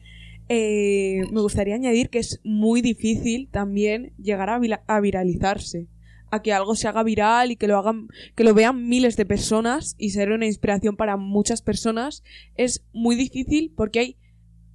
[0.49, 5.88] eh, me gustaría añadir que es muy difícil también llegar a, viralizarse.
[6.31, 9.25] a que algo se haga viral y que lo hagan, que lo vean miles de
[9.25, 12.25] personas y ser una inspiración para muchas personas
[12.57, 14.16] es muy difícil porque hay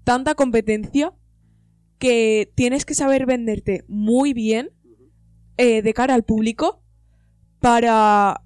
[0.05, 1.13] tanta competencia
[1.97, 4.69] que tienes que saber venderte muy bien
[5.57, 6.81] eh, de cara al público
[7.59, 8.41] para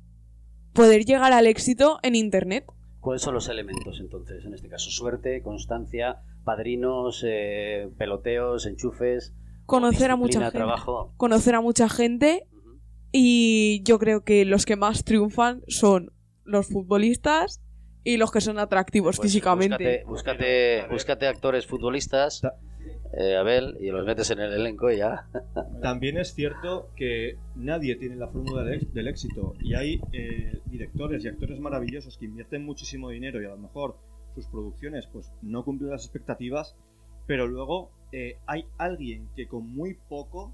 [0.74, 2.66] poder llegar al éxito en internet.
[3.00, 4.46] ¿Cuáles son los elementos entonces?
[4.46, 9.34] En este caso, suerte, constancia, padrinos, eh, peloteos, enchufes.
[9.66, 10.58] Conocer a mucha gente.
[10.58, 11.14] trabajo.
[11.18, 12.48] Conocer a mucha gente
[13.12, 17.62] y yo creo que los que más triunfan son los futbolistas
[18.04, 20.04] y los que son atractivos Pues físicamente.
[20.06, 22.42] Búscate, búscate, búscate actores futbolistas,
[23.18, 25.28] eh, Abel, y los metes en el elenco y ya.
[25.82, 31.28] También es cierto que nadie tiene la fórmula del, éxito y hay eh, directores y
[31.28, 33.98] actores maravillosos que invierten muchísimo dinero y a lo mejor
[34.34, 36.76] sus producciones pues no cumplen las expectativas,
[37.28, 40.54] pero luego eh, hay alguien que con muy poco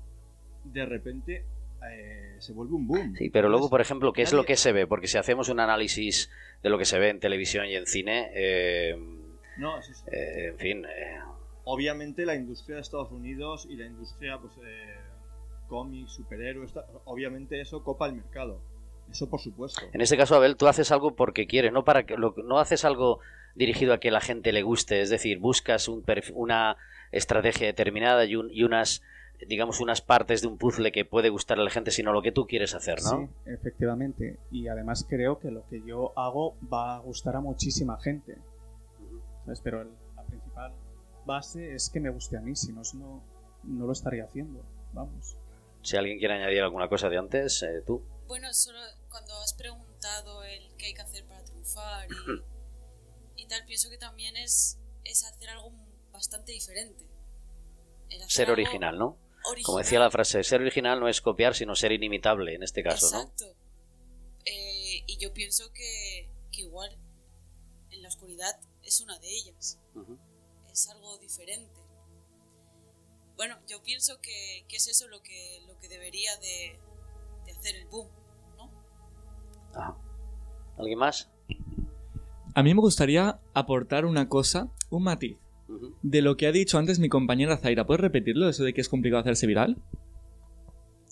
[0.65, 1.45] de repente
[1.89, 3.15] eh, se vuelve un boom.
[3.15, 4.86] Sí, pero luego, por ejemplo, ¿qué es lo que se ve?
[4.86, 6.30] Porque si hacemos un análisis
[6.62, 8.98] de lo que se ve en televisión y en cine, eh,
[9.58, 10.86] No, eso es- eh, en fin,
[11.72, 14.96] obviamente la industria de Estados Unidos y la industria pues eh,
[15.68, 16.74] cómics, superhéroes,
[17.06, 18.62] obviamente eso copa el mercado.
[19.12, 19.82] Eso por supuesto.
[19.92, 22.86] en este caso, Abel, tú haces algo porque quieres, no para que lo- no haces
[22.86, 23.20] algo
[23.56, 26.04] dirigido a que la gente le guste, es decir, buscas un
[26.36, 26.78] una
[27.12, 29.02] estrategia determinada y, un- y unas
[29.48, 32.32] digamos unas partes de un puzzle que puede gustar a la gente, sino lo que
[32.34, 33.10] tú quieres hacer, ¿no?
[33.10, 34.38] Sí, efectivamente.
[34.52, 38.38] Y además creo que lo que yo hago va a gustar a muchísima gente.
[39.46, 39.62] ¿Sabes?
[39.62, 39.90] Pero el-
[41.30, 43.24] base es que me guste a mí, si no, no,
[43.63, 44.65] no lo estaría haciendo.
[44.94, 45.38] Vamos.
[45.82, 48.04] Si alguien quiere añadir alguna cosa de antes, eh, tú.
[48.28, 52.08] Bueno, solo cuando has preguntado el qué hay que hacer para triunfar
[53.38, 55.72] y, y tal, pienso que también es, es hacer algo
[56.12, 57.06] bastante diferente.
[58.28, 59.18] Ser original, ¿no?
[59.46, 59.63] original.
[59.63, 63.10] Como decía la frase, ser original no es copiar, sino ser inimitable, en este caso,
[63.12, 63.22] ¿no?
[63.22, 63.46] Exacto.
[64.46, 66.98] Eh, y yo pienso que, que igual
[67.92, 69.80] en la oscuridad es una de ellas.
[69.96, 70.18] Ujú.
[70.80, 71.82] Es algo diferente.
[73.36, 76.80] Bueno, yo pienso que, que es eso lo que, lo que debería de,
[77.46, 78.08] de hacer el boom,
[78.56, 78.72] ¿no?
[79.78, 79.98] Ajá.
[80.78, 81.30] ¿Alguien más?
[82.56, 85.36] A mí me gustaría aportar una cosa, un matiz,
[86.02, 87.86] de lo que ha dicho antes mi compañera Zaira.
[87.86, 88.48] ¿Puedes repetirlo?
[88.48, 89.76] Eso de que es complicado hacerse viral.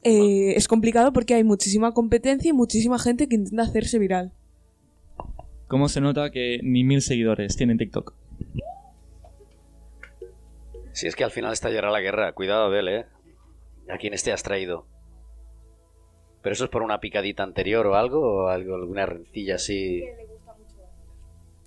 [0.04, 4.32] Eh, es complicado porque hay muchísima competencia y muchísima gente que intenta hacerse viral.
[5.68, 8.14] ¿Cómo se nota que ni mil seguidores tienen TikTok?
[10.98, 13.06] Si es que al final estallará la guerra, cuidado, Abel, ¿eh?
[13.88, 14.88] ¿A quién te has traído?
[16.42, 18.20] ¿Pero eso es por una picadita anterior o algo?
[18.20, 20.04] ¿O algo, alguna rencilla así?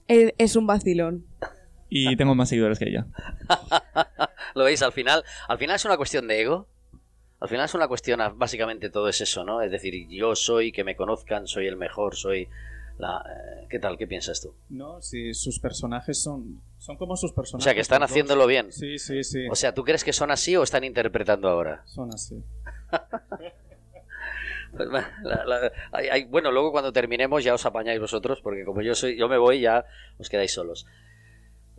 [0.08, 1.26] Es un vacilón.
[1.92, 3.06] Y tengo más seguidores que ella.
[4.54, 4.80] ¿Lo veis?
[4.82, 6.68] Al final, al final es una cuestión de ego.
[7.40, 9.60] Al final es una cuestión, básicamente todo es eso, ¿no?
[9.60, 12.48] Es decir, yo soy, que me conozcan, soy el mejor, soy
[13.00, 13.18] la...
[13.26, 13.96] eh, ¿Qué tal?
[13.98, 14.54] ¿Qué piensas tú?
[14.68, 17.64] No, si sus personajes son, son como sus O personajes.
[17.64, 18.70] sea, que están haciéndolo bien.
[18.72, 19.46] Sí, sí, sí.
[19.50, 21.82] O sea, ¿tú crees que son así o están interpretando ahora?
[21.86, 22.42] son así.
[24.76, 28.82] Pues, la- la- hay- hay- bueno, luego cuando terminemos ya os apañáis vosotros, porque como
[28.82, 29.84] yo soy, yo me voy ya
[30.18, 30.86] os quedáis solos.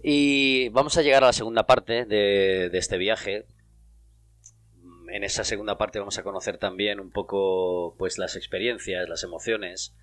[0.04, 3.46] Y vamos a llegar a la segunda parte de, de este viaje.
[5.10, 9.96] En esa segunda parte vamos a conocer también un poco, pues, las experiencias, las emociones.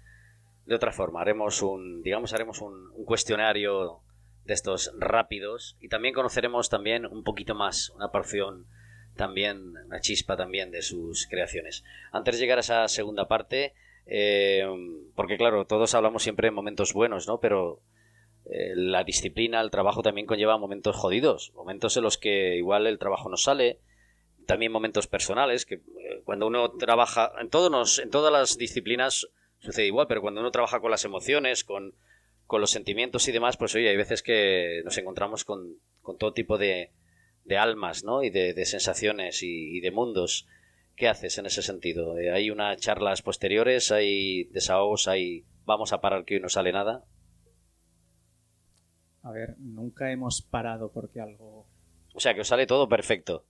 [0.69, 4.03] De otra forma, haremos un, digamos, haremos un, cuestionario
[4.45, 8.67] de estos rápidos y también conoceremos también un poquito más, una porción
[9.17, 11.85] también, una chispa también de sus creaciones.
[12.13, 13.73] Antes de llegar a esa segunda parte,
[14.05, 14.67] eh,
[15.15, 17.41] porque claro, todos hablamos siempre en momentos buenos, ¿no?
[17.41, 17.81] Pero
[18.45, 22.99] eh, la disciplina, el trabajo también conlleva momentos jodidos, momentos en los que igual el
[22.99, 23.81] trabajo no sale,
[24.45, 29.87] también momentos personales, que eh, cuando uno trabaja, en, todos en todas las disciplinas sucede
[29.87, 31.95] igual, pero cuando uno trabaja con las emociones, con,
[32.47, 36.33] con los sentimientos y demás, pues oye, hay veces que nos encontramos con, con todo
[36.33, 36.93] tipo de,
[37.45, 38.23] de almas, ¿no?
[38.23, 40.47] Y de, de sensaciones y, y de mundos.
[40.97, 42.19] ¿Qué haces en ese sentido?
[42.19, 43.93] Eh, ¿Hay unas charlas posteriores?
[43.93, 45.07] ¿Hay desahogos?
[45.07, 47.05] ¿Hay vamos a parar que hoy no sale nada?
[49.23, 51.67] A ver, nunca hemos parado porque algo.
[52.15, 53.45] O sea, que os sale todo perfecto.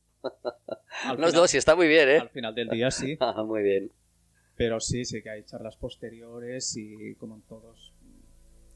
[1.04, 2.18] Al No, final, no, sí, está muy bien, ¿eh?
[2.18, 3.16] al final del día sí.
[3.20, 3.92] Ah, muy bien.
[4.58, 7.94] Pero sí, sí que hay charlas posteriores y como en todos.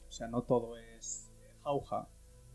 [0.07, 1.29] O sea, no todo es
[1.63, 2.07] jauja,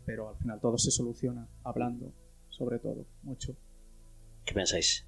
[0.07, 2.13] pero al final todo se soluciona hablando,
[2.49, 3.55] sobre todo, mucho.
[4.45, 5.07] ¿Qué pensáis?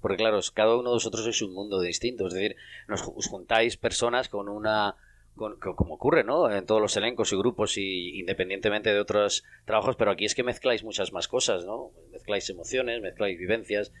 [0.00, 2.26] Porque claro, cada uno de vosotros sois un mundo distinto.
[2.26, 2.56] Es decir,
[2.88, 4.96] nos ju- os juntáis personas con una...
[5.34, 6.50] Con, co- como ocurre, ¿no?
[6.52, 10.44] En todos los elencos y grupos y independientemente de otros trabajos, pero aquí es que
[10.44, 11.90] mezcláis muchas más cosas, ¿no?
[12.12, 13.92] Mezcláis emociones, mezcláis vivencias,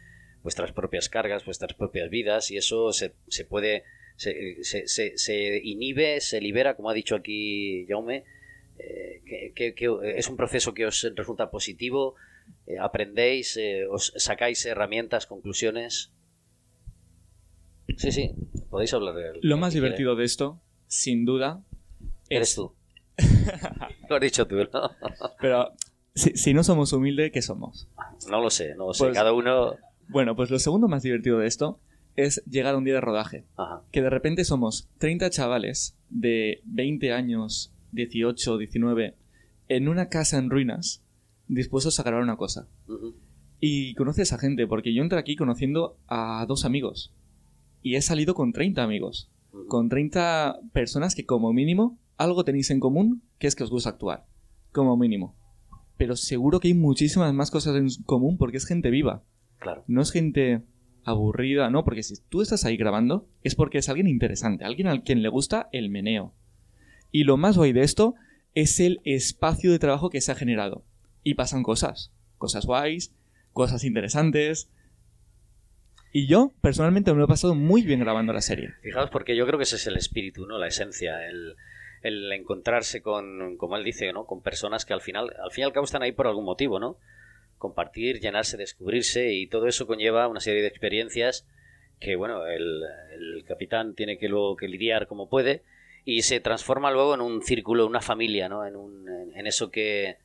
[0.44, 3.82] vuestras propias cargas, vuestras propias vidas, y eso se, se puede,
[4.16, 8.24] se, se, se, se inhibe, se libera, como ha dicho aquí Jaume,
[8.78, 12.14] eh, que, que- que es un proceso que os resulta positivo,
[12.66, 16.12] eh, aprendéis, eh, os sacáis herramientas, conclusiones.
[17.96, 18.34] Sí, sí,
[18.70, 21.62] podéis hablar de Lo más divertido de esto, sin duda,
[22.28, 22.74] Eres es- tú.
[24.10, 24.90] Lo has dicho tú, ¿no?
[25.40, 25.72] Pero
[26.14, 27.88] si, si no somos humildes, ¿qué somos?
[28.28, 29.04] No lo sé, no lo sé.
[29.04, 29.78] Pues- Cada uno...
[30.08, 31.80] Bueno, pues lo segundo más divertido de esto
[32.16, 33.44] es llegar a un día de rodaje.
[33.56, 33.82] Ajá.
[33.90, 39.16] Que de repente somos 30 chavales de 20 años, 18, 19,
[39.68, 41.02] en una casa en ruinas,
[41.48, 42.68] dispuestos a grabar una cosa.
[43.60, 47.14] Y conoces a gente, porque yo entré aquí conociendo a dos amigos.
[47.82, 49.30] Y he salido con 30 amigos.
[49.68, 53.90] Con 30 personas que como mínimo algo tenéis en común, que es que os gusta
[53.90, 54.26] actuar.
[54.72, 55.36] Como mínimo.
[55.96, 59.22] Pero seguro que hay muchísimas más cosas en común porque es gente viva.
[59.64, 59.82] Claro.
[59.88, 60.62] No es gente
[61.04, 65.02] aburrida, no, porque si tú estás ahí grabando es porque es alguien interesante, alguien al
[65.02, 66.34] quien le gusta el meneo.
[67.10, 68.14] Y lo más guay de esto
[68.54, 70.84] es el espacio de trabajo que se ha generado.
[71.22, 73.12] Y pasan cosas, cosas guays,
[73.52, 74.70] cosas interesantes.
[76.12, 78.74] Y yo, personalmente, me lo he pasado muy bien grabando la serie.
[78.82, 80.58] Fijaos, porque yo creo que ese es el espíritu, ¿no?
[80.58, 81.56] La esencia, el,
[82.02, 84.26] el encontrarse con, como él dice, ¿no?
[84.26, 86.78] Con personas que al final, al fin y al cabo están ahí por algún motivo,
[86.78, 86.98] ¿no?
[87.64, 91.46] Compartir, llenarse, descubrirse y todo eso conlleva una serie de experiencias
[91.98, 92.82] que, bueno, el,
[93.46, 95.62] capitán tiene que luego que lidiar como puede
[96.04, 98.66] y se transforma luego en un círculo, una familia, ¿no?
[98.66, 100.18] En, un, en, en eso que,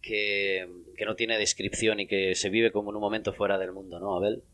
[0.00, 3.72] que, que no tiene descripción y que se vive como en un momento fuera del
[3.72, 4.44] mundo, ¿no, Abel?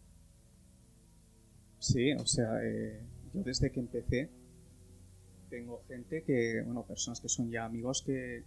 [1.78, 3.02] Sí, o sea, eh,
[3.34, 4.30] yo desde que empecé
[5.50, 8.44] tengo gente que, bueno, personas que son ya amigos que,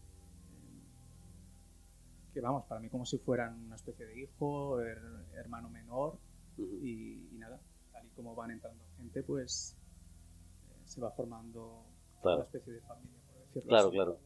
[2.37, 6.19] que vamos, para mí como si fueran una especie de hijo, her- hermano menor
[6.57, 7.59] y, y nada,
[7.91, 9.75] tal y como van entrando gente, pues
[10.69, 11.83] eh, se va formando
[12.21, 12.37] Claro.
[12.37, 13.95] una especie de familia, por decirlo Claro, así.
[13.95, 14.19] claro.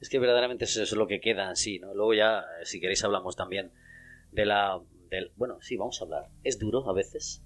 [0.00, 1.94] Es que verdaderamente eso es lo que queda en sí, ¿no?
[1.94, 3.72] Luego ya, eh, si queréis, hablamos también
[4.30, 4.80] de la...
[5.10, 6.30] Del, bueno, sí, vamos a hablar.
[6.44, 7.42] Es duro a veces.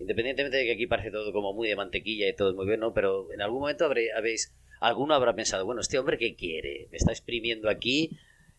[0.00, 2.92] Independientemente de que aquí parece todo como muy de mantequilla y todo muy bien, ¿no?
[2.94, 4.52] Pero en algún momento habré- habéis...
[4.80, 6.88] Alguno habrá pensado, bueno, este hombre, ¿qué quiere?
[6.90, 8.18] Me está exprimiendo aquí.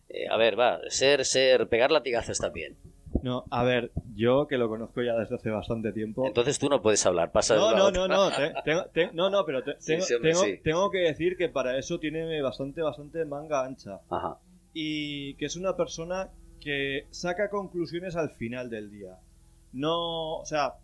[0.10, 2.78] Eh, a ver, va, ser, ser, pegar latigazos también.
[3.24, 6.26] No, a ver, yo que lo conozco ya desde hace bastante tiempo.
[6.26, 9.46] Entonces tú no puedes hablar, pasa No, no, no, no, te- tengo- te- no, no,
[9.46, 10.60] pero Sí, tengo, sí, hombre, tengo- sí.
[10.64, 14.00] tengo que decir que para eso tiene bastante, bastante manga ancha.
[14.10, 14.40] Ajá.
[14.74, 19.18] Y que es una persona que saca conclusiones al final del día.
[19.74, 20.76] No, o sea,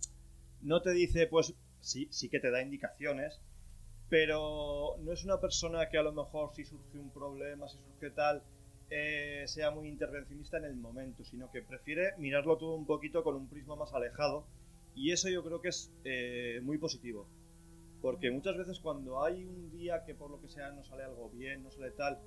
[0.61, 3.39] no te dice, pues sí, sí que te da indicaciones,
[4.09, 8.11] pero no es una persona que a lo mejor si surge un problema, si surge
[8.11, 8.43] tal,
[8.89, 13.35] eh, sea muy intervencionista en el momento, sino que prefiere mirarlo todo un poquito con
[13.35, 14.45] un prisma más alejado
[14.93, 17.27] y eso yo creo que es eh, muy positivo.
[18.01, 21.29] Porque muchas veces cuando hay un día que por lo que sea no sale algo
[21.29, 22.19] bien, no sale tal,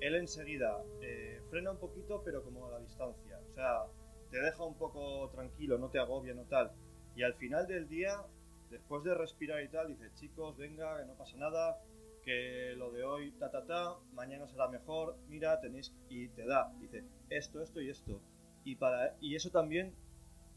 [0.00, 3.38] él enseguida eh, frena un poquito pero como a la distancia.
[3.50, 3.84] O sea,
[4.30, 6.72] te deja un poco tranquilo, no te agobia, no tal.
[7.14, 8.22] Y al final del día,
[8.70, 11.78] después de respirar y tal, dice, chicos, venga, que no pasa nada,
[12.26, 16.74] que lo de hoy, ta, ta, ta, mañana será mejor, mira, tenéis, y te da,
[16.80, 18.20] dice, esto, esto y esto.
[18.64, 19.94] Y, para, y eso también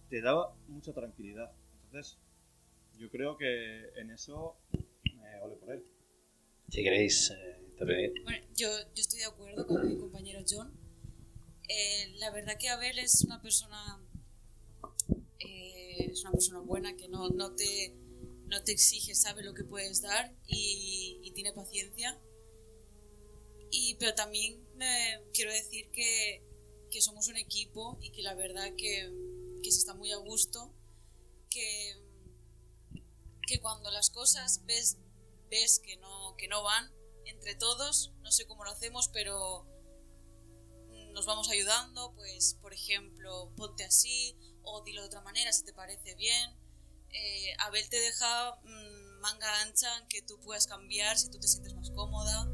[0.10, 1.52] te da mucha tranquilidad.
[1.86, 2.18] Entonces,
[2.98, 4.58] yo creo que en eso
[5.16, 5.86] me ole por él.
[6.70, 8.14] Si queréis eh, intervenir.
[8.24, 10.74] Bueno, yo, yo estoy de acuerdo con mi compañero John.
[11.68, 14.02] Eh, la verdad que Abel es una persona
[15.38, 17.94] eh, es una persona buena que no, no te
[18.50, 22.20] no te exige, sabe lo que puedes dar y, tiene paciencia.
[23.72, 26.44] Y, pero también eh, quiero decir que,
[26.92, 29.10] que somos un equipo y que la verdad que,
[29.64, 30.74] que se está muy a gusto,
[31.50, 31.96] que,
[33.48, 34.98] que cuando las cosas ves,
[35.50, 36.92] ves que, no, que no van
[37.26, 39.65] entre todos, no sé cómo lo hacemos, pero
[41.13, 45.73] nos vamos ayudando, pues por ejemplo, ponte así o dilo de otra manera si te
[45.73, 46.69] parece bien.
[47.12, 51.48] Eh, Abel te deja mm, manga ancha en que tú puedas cambiar si tú te
[51.48, 52.48] sientes más cómoda.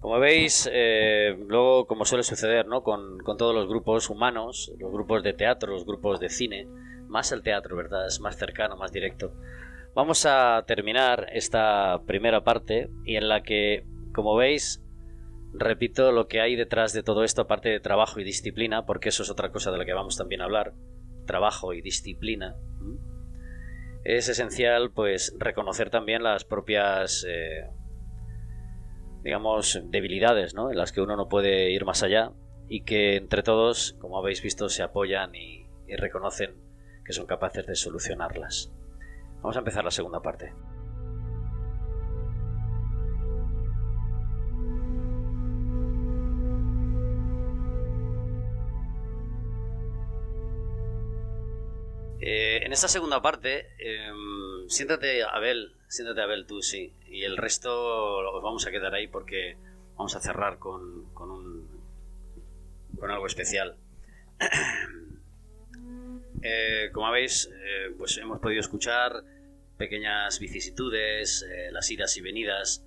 [0.00, 2.82] Como veis, eh, luego, como suele suceder, ¿no?
[2.82, 6.66] Con, con todos los grupos humanos, los grupos de teatro, los grupos de cine,
[7.12, 8.06] más el teatro, ¿verdad?
[8.06, 9.34] Es más cercano, más directo.
[9.94, 13.84] Vamos a terminar esta primera parte y en la que,
[14.14, 14.82] como veis,
[15.52, 19.22] repito lo que hay detrás de todo esto, aparte de trabajo y disciplina, porque eso
[19.22, 20.72] es otra cosa de la que vamos también a hablar,
[21.26, 22.56] trabajo y disciplina.
[24.04, 27.68] Es esencial pues reconocer también las propias eh,
[29.22, 30.70] digamos debilidades ¿no?
[30.70, 32.32] en las que uno no puede ir más allá
[32.68, 36.71] y que entre todos como habéis visto se apoyan y reconocen
[37.04, 38.72] que son capaces de solucionarlas.
[39.36, 40.52] Vamos a empezar la segunda parte.
[52.24, 58.22] Eh, en esta segunda parte, em, siéntate, Abel, siéntate, Abel, tú sí, y el resto
[58.22, 59.56] los vamos a quedar ahí porque
[59.96, 61.68] vamos a cerrar con, con, un,
[62.96, 63.76] con algo especial.
[66.42, 69.22] Eh, como veis, eh, pues hemos podido escuchar
[69.78, 72.84] pequeñas vicisitudes, eh, las idas y venidas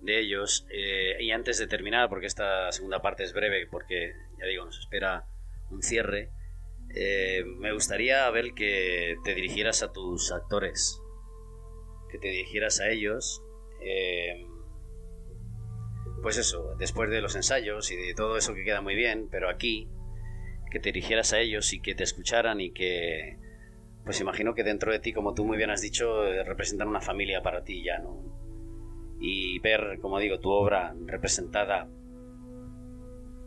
[0.00, 0.66] de ellos.
[0.70, 4.78] eh, y antes de terminar, porque esta segunda parte es breve, porque ya digo, nos
[4.78, 5.26] espera
[5.70, 6.30] un cierre.
[7.58, 11.00] Me gustaría, Abel, que te dirigieras a tus actores,
[12.10, 13.42] que te dirigieras a ellos.
[16.22, 19.50] pues eso, después de los ensayos y de todo eso que queda muy bien, pero
[19.50, 19.88] aquí,
[20.74, 23.38] que te dirigieras a ellos y que te escucharan y que,
[24.04, 27.00] pues imagino que dentro de ti, como tú muy bien has dicho, eh, representan una
[27.00, 28.20] familia para ti ya, ¿no?
[29.20, 31.88] Y ver, como digo, tu obra representada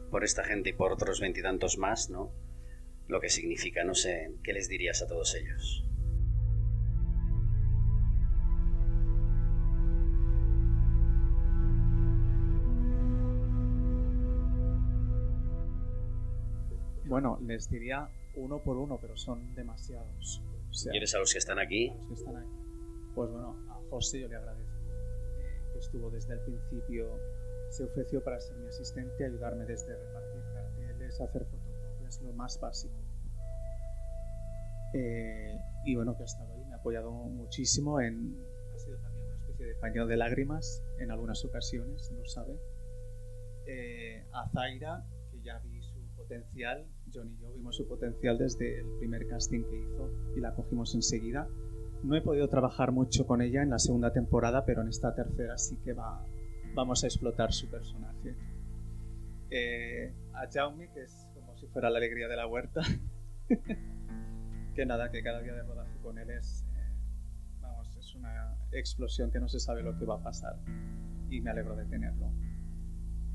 [0.10, 2.32] por esta gente y por otros veintitantos más, ¿no?
[3.08, 3.84] lo que significa.
[3.84, 5.84] No sé, ¿qué les dirías a todos ellos?
[17.18, 20.44] Bueno, les diría uno por uno, pero son demasiados.
[20.70, 21.90] O sea, ¿Quieres a los que están aquí?
[21.90, 22.56] a los que están aquí.
[23.16, 24.78] Pues bueno, a José yo le agradezco
[25.40, 27.20] eh, que estuvo desde el principio,
[27.72, 32.94] se ofreció para ser mi asistente, ayudarme desde repartir carteles, hacer fotocopias, lo más básico.
[34.94, 38.38] Eh, y bueno, que ha estado ahí, me ha apoyado muchísimo en...
[38.76, 42.60] Ha sido también una especie de paño de lágrimas en algunas ocasiones, lo sabe.
[43.66, 45.77] Eh, a Zaira, que ya vi
[46.28, 50.54] potencial, John y yo vimos su potencial desde el primer casting que hizo y la
[50.54, 51.48] cogimos enseguida.
[52.04, 55.58] No he podido trabajar mucho con ella en la segunda temporada, pero en esta tercera
[55.58, 56.24] sí que va,
[56.76, 58.36] vamos a explotar su personaje.
[59.50, 62.82] Eh, a Jaume, que es como si fuera la alegría de la huerta.
[64.76, 69.32] que nada, que cada día de rodaje con él es, eh, vamos, es una explosión
[69.32, 70.60] que no se sabe lo que va a pasar
[71.30, 72.32] y me alegro de tenerlo.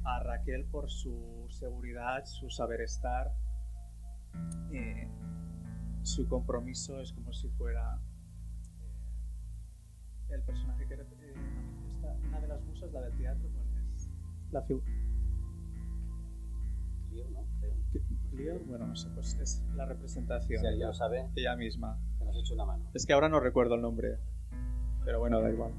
[0.05, 3.33] A Raquel por su seguridad, su saber estar,
[4.73, 5.09] eh,
[6.03, 8.01] su compromiso es como si fuera
[8.81, 14.09] eh, el personaje que eh, manifiesta una de las musas, la del teatro, ¿cuál es?
[14.51, 14.87] La figura.
[17.09, 17.47] Clio, ¿no?
[17.61, 17.75] Creo.
[18.31, 20.61] Clio, bueno, no sé, pues es la representación.
[20.63, 21.97] Si alguien lo sabe, Ella misma.
[22.19, 22.91] que nos eche una mano.
[22.93, 24.19] Es que ahora no recuerdo el nombre,
[25.05, 25.73] pero bueno, da igual.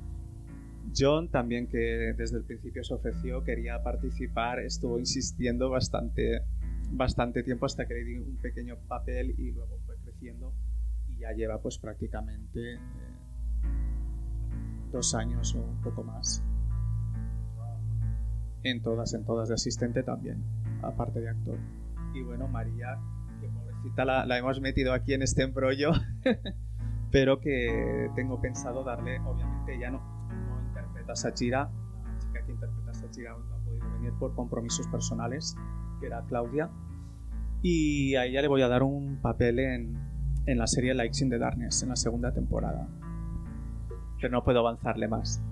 [0.95, 6.41] John también que desde el principio se ofreció, quería participar, estuvo insistiendo bastante,
[6.91, 10.53] bastante tiempo hasta que le di un pequeño papel y luego fue creciendo
[11.07, 12.79] y ya lleva pues prácticamente eh,
[14.91, 16.43] dos años o un poco más.
[18.63, 20.43] En todas, en todas de asistente también,
[20.81, 21.59] aparte de actor.
[22.13, 22.97] Y bueno, María,
[23.41, 25.91] que pobrecita la, la hemos metido aquí en este embrollo,
[27.11, 30.62] pero que tengo pensado darle, obviamente ya no, no
[31.04, 31.70] interpreta a Sachira,
[32.06, 35.56] la chica que interpreta a Sachira no ha podido venir por compromisos personales,
[35.99, 36.70] que era Claudia,
[37.62, 39.97] y a ella le voy a dar un papel en,
[40.45, 42.88] en la serie Likes in the Darkness, en la segunda temporada.
[44.20, 45.43] Pero no puedo avanzarle más.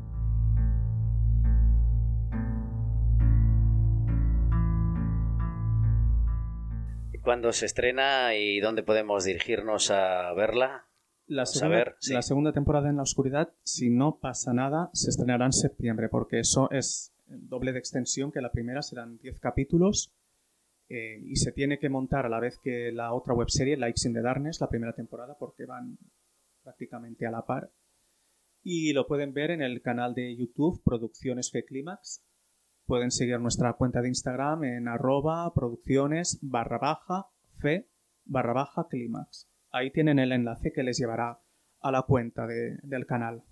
[7.23, 10.90] ¿Cuándo se estrena y dónde podemos dirigirnos a verla?
[11.31, 12.13] La segunda, ver, sí.
[12.13, 16.39] la segunda temporada en la oscuridad, si no pasa nada, se estrenará en septiembre, porque
[16.39, 20.13] eso es doble de extensión, que la primera serán 10 capítulos
[20.89, 24.13] eh, y se tiene que montar a la vez que la otra webserie, Likes in
[24.13, 25.97] the Darkness, la primera temporada, porque van
[26.63, 27.71] prácticamente a la par.
[28.61, 32.25] Y lo pueden ver en el canal de YouTube Producciones Feclímax.
[32.85, 37.27] Pueden seguir nuestra cuenta de Instagram en arroba producciones barra baja
[37.61, 37.89] fe
[38.25, 39.50] barra baja clímax.
[39.71, 41.39] Ahí tienen el enlace que les llevará
[41.81, 43.43] a la cuenta de- del canal.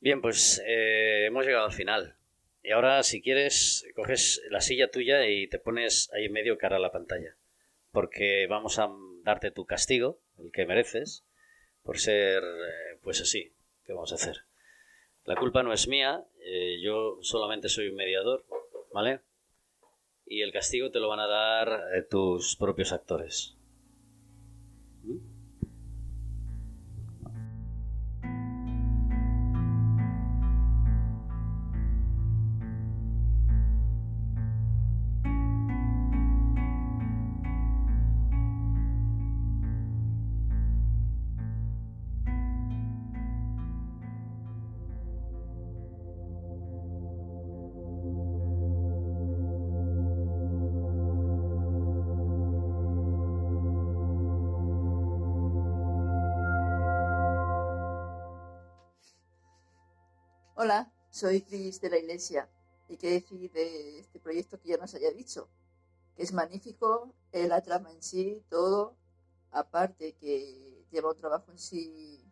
[0.00, 2.16] Bien, pues eh, hemos llegado al final.
[2.62, 6.76] Y ahora, si quieres, coges la silla tuya y te pones ahí en medio cara
[6.76, 7.36] a la pantalla.
[7.92, 8.90] Porque vamos a
[9.22, 11.24] darte tu castigo, el que mereces,
[11.82, 13.52] por ser, eh, pues así.
[13.84, 14.38] ¿Qué vamos a hacer?
[15.24, 18.44] La culpa no es mía, eh, yo solamente soy un mediador,
[18.92, 19.20] ¿vale?
[20.24, 23.56] Y el castigo te lo van a dar tus propios actores.
[60.66, 62.50] Hola, soy Cris de la Iglesia.
[62.88, 65.48] ¿Y qué decir de este proyecto que ya nos haya dicho?
[66.16, 68.96] Que es magnífico, eh, la trama en sí, todo.
[69.52, 72.28] Aparte que lleva un trabajo en sí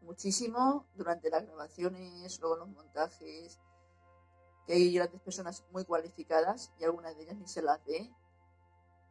[0.00, 3.60] muchísimo durante las grabaciones, luego los montajes,
[4.66, 8.12] que hay grandes personas muy cualificadas y algunas de ellas ni se las ve.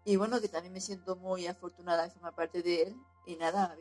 [0.03, 2.95] Y bueno, que también me siento muy afortunada de formar parte de él.
[3.25, 3.77] Y nada, a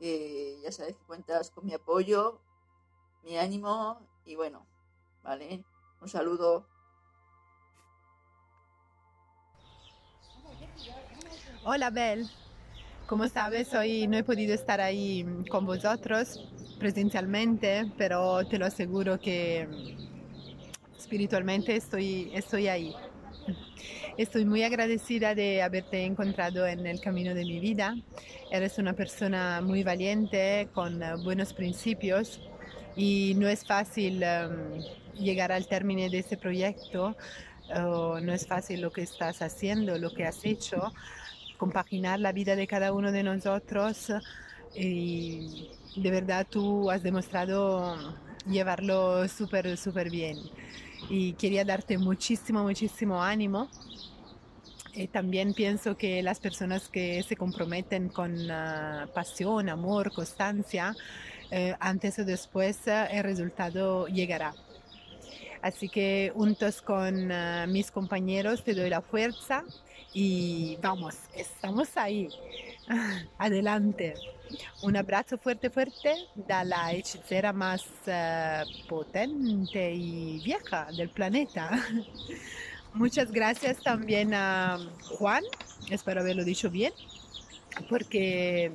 [0.00, 2.42] que ya sabes que cuentas con mi apoyo,
[3.22, 4.66] mi ánimo y bueno,
[5.22, 5.64] ¿vale?
[6.00, 6.66] Un saludo.
[11.64, 12.28] Hola, Bel.
[13.06, 16.46] Como sabes, hoy no he podido estar ahí con vosotros
[16.78, 19.96] presencialmente, pero te lo aseguro que
[20.96, 22.94] espiritualmente estoy, estoy ahí.
[24.18, 27.94] Estoy muy agradecida de haberte encontrado en el camino de mi vida.
[28.50, 32.40] Eres una persona muy valiente, con buenos principios
[32.98, 34.82] y no es fácil um,
[35.14, 37.16] llegar al término de este proyecto.
[37.70, 40.92] Uh, no es fácil lo que estás haciendo, lo que has hecho,
[41.58, 44.10] compaginar la vida de cada uno de nosotros
[44.74, 50.36] y de verdad tú has demostrado llevarlo súper, súper bien.
[51.08, 53.68] Y quería darte muchísimo, muchísimo ánimo.
[54.94, 60.96] Y también pienso que las personas que se comprometen con uh, pasión, amor, constancia,
[61.50, 64.54] eh, antes o después eh, el resultado llegará.
[65.62, 69.64] Así que juntos con uh, mis compañeros te doy la fuerza
[70.12, 72.28] y vamos, estamos ahí.
[73.38, 74.14] Adelante.
[74.82, 77.84] Un abrazo fuerte, fuerte de la hechicera más
[78.88, 81.70] potente y vieja del planeta.
[82.94, 84.78] Muchas gracias también a
[85.18, 85.44] Juan,
[85.90, 86.92] espero haberlo dicho bien,
[87.88, 88.72] porque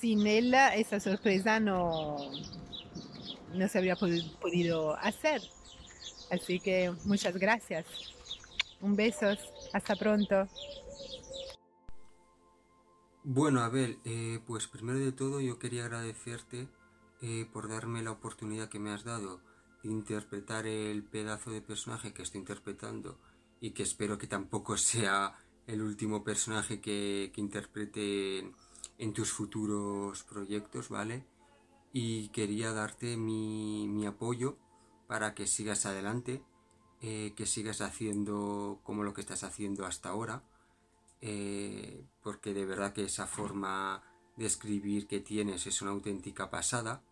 [0.00, 2.16] sin él esa sorpresa no,
[3.54, 5.42] no se habría podido hacer.
[6.30, 7.86] Así que muchas gracias.
[8.80, 9.26] Un beso,
[9.72, 10.48] hasta pronto.
[13.22, 16.68] Bueno, Abel, eh, pues primero de todo yo quería agradecerte
[17.20, 19.40] eh, por darme la oportunidad que me has dado
[19.82, 23.18] de interpretar el pedazo de personaje que estoy interpretando
[23.60, 25.36] y que espero que tampoco sea
[25.66, 28.50] el último personaje que, que interprete
[29.00, 31.24] en tus futuros proyectos, ¿vale?
[31.92, 34.58] Y quería darte mi, mi apoyo
[35.06, 36.42] para que sigas adelante,
[37.00, 40.42] eh, que sigas haciendo como lo que estás haciendo hasta ahora,
[41.22, 44.02] eh, porque de verdad que esa forma
[44.36, 47.02] de escribir que tienes es una auténtica pasada,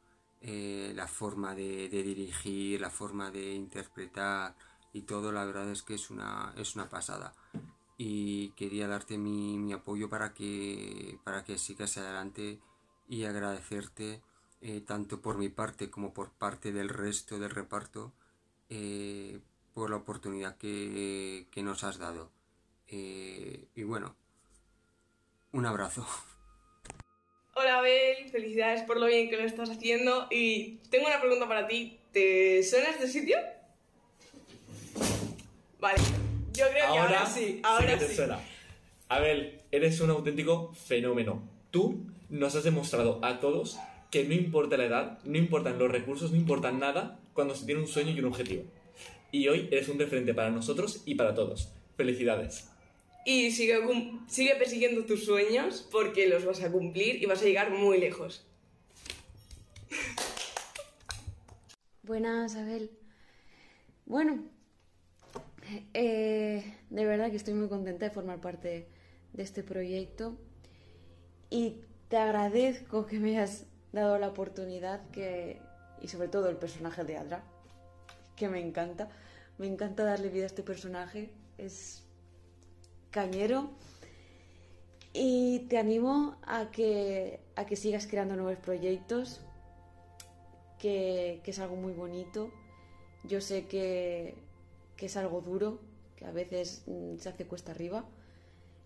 [0.42, 4.54] eh, la forma de, de, dirigir, la forma de interpretar
[4.92, 7.32] y todo, la verdad es que es una, es una pasada
[7.98, 12.60] y quería darte mi, mi, apoyo para que, para que sigas adelante
[13.08, 14.22] y agradecerte
[14.62, 18.12] eh, tanto por mi parte como por parte del resto del reparto
[18.70, 19.40] eh,
[19.74, 22.30] por la oportunidad que, que nos has dado.
[22.86, 24.14] Eh, y bueno,
[25.52, 26.06] un abrazo.
[27.54, 31.66] Hola Abel, felicidades por lo bien que lo estás haciendo y tengo una pregunta para
[31.66, 31.98] ti.
[32.12, 33.36] ¿Te suena este sitio?
[35.80, 35.98] Vale,
[36.58, 37.60] yo creo que ahora, sí.
[37.62, 38.14] Ahora sí.
[38.14, 38.40] Suena.
[39.08, 41.42] Abel, eres un auténtico fenómeno.
[41.70, 43.78] Tú nos has demostrado a todos
[44.10, 47.80] que no importa la edad, no importan los recursos, no importa nada cuando se tiene
[47.80, 48.64] un sueño y un objetivo.
[49.30, 51.70] Y hoy eres un referente para nosotros y para todos.
[51.96, 52.68] Felicidades.
[53.24, 53.78] Y sigue,
[54.26, 58.46] sigue persiguiendo tus sueños porque los vas a cumplir y vas a llegar muy lejos.
[62.02, 62.90] Buenas, Abel.
[64.06, 64.42] Bueno,
[65.94, 68.88] eh, de verdad que estoy muy contenta de formar parte
[69.32, 70.36] de este proyecto
[71.50, 75.60] y te agradezco que me hayas dado la oportunidad que,
[76.00, 77.42] y sobre todo el personaje de Adra,
[78.36, 79.08] que me encanta.
[79.58, 82.04] Me encanta darle vida a este personaje, es
[83.10, 83.70] cañero
[85.12, 89.40] y te animo a que, a que sigas creando nuevos proyectos,
[90.78, 92.52] que, que es algo muy bonito.
[93.24, 94.36] Yo sé que,
[94.98, 95.78] que es algo duro,
[96.16, 98.04] que a veces mm, se hace cuesta arriba,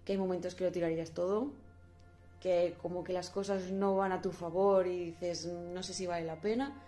[0.04, 1.50] que hay momentos que lo tirarías todo,
[2.40, 6.06] que como que las cosas no van a tu favor y dices, no sé si
[6.06, 6.80] vale la pena,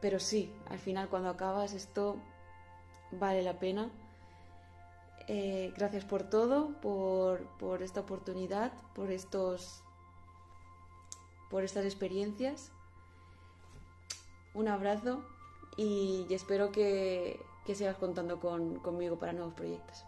[0.00, 2.16] pero sí, al final cuando acabas esto
[3.12, 3.90] vale la pena.
[5.28, 9.82] Eh, gracias por todo, por, por esta oportunidad, por estos
[11.50, 12.72] por estas experiencias.
[14.54, 15.24] Un abrazo
[15.76, 20.04] y espero que, que sigas contando con, conmigo para nuevos proyectos.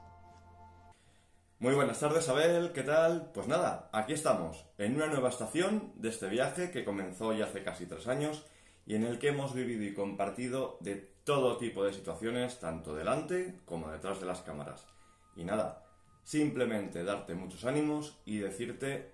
[1.58, 3.30] Muy buenas tardes, Abel, ¿qué tal?
[3.32, 7.62] Pues nada, aquí estamos, en una nueva estación de este viaje que comenzó ya hace
[7.62, 8.44] casi tres años
[8.84, 13.58] y en el que hemos vivido y compartido de todo tipo de situaciones, tanto delante
[13.64, 14.86] como detrás de las cámaras.
[15.34, 15.82] Y nada,
[16.24, 19.12] simplemente darte muchos ánimos y decirte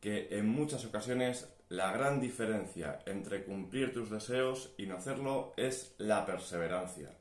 [0.00, 5.94] que en muchas ocasiones la gran diferencia entre cumplir tus deseos y no hacerlo es
[5.98, 7.16] la perseverancia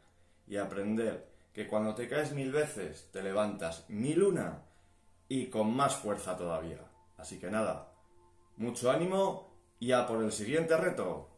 [0.47, 4.63] y aprender que cuando te caes mil veces te levantas mil una
[5.27, 6.79] y con más fuerza todavía.
[7.17, 7.91] Así que nada,
[8.57, 11.29] mucho ánimo y a por el siguiente reto.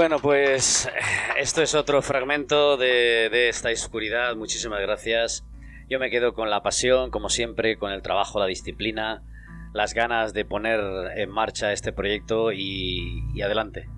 [0.00, 0.88] Bueno, pues
[1.36, 4.34] esto es otro fragmento de, de, esta oscuridad.
[4.34, 5.44] Muchísimas gracias.
[5.90, 9.22] Yo me quedo con la pasión, como siempre, con el trabajo, la disciplina,
[9.74, 10.80] las ganas de poner
[11.18, 13.90] en marcha este proyecto y, y adelante.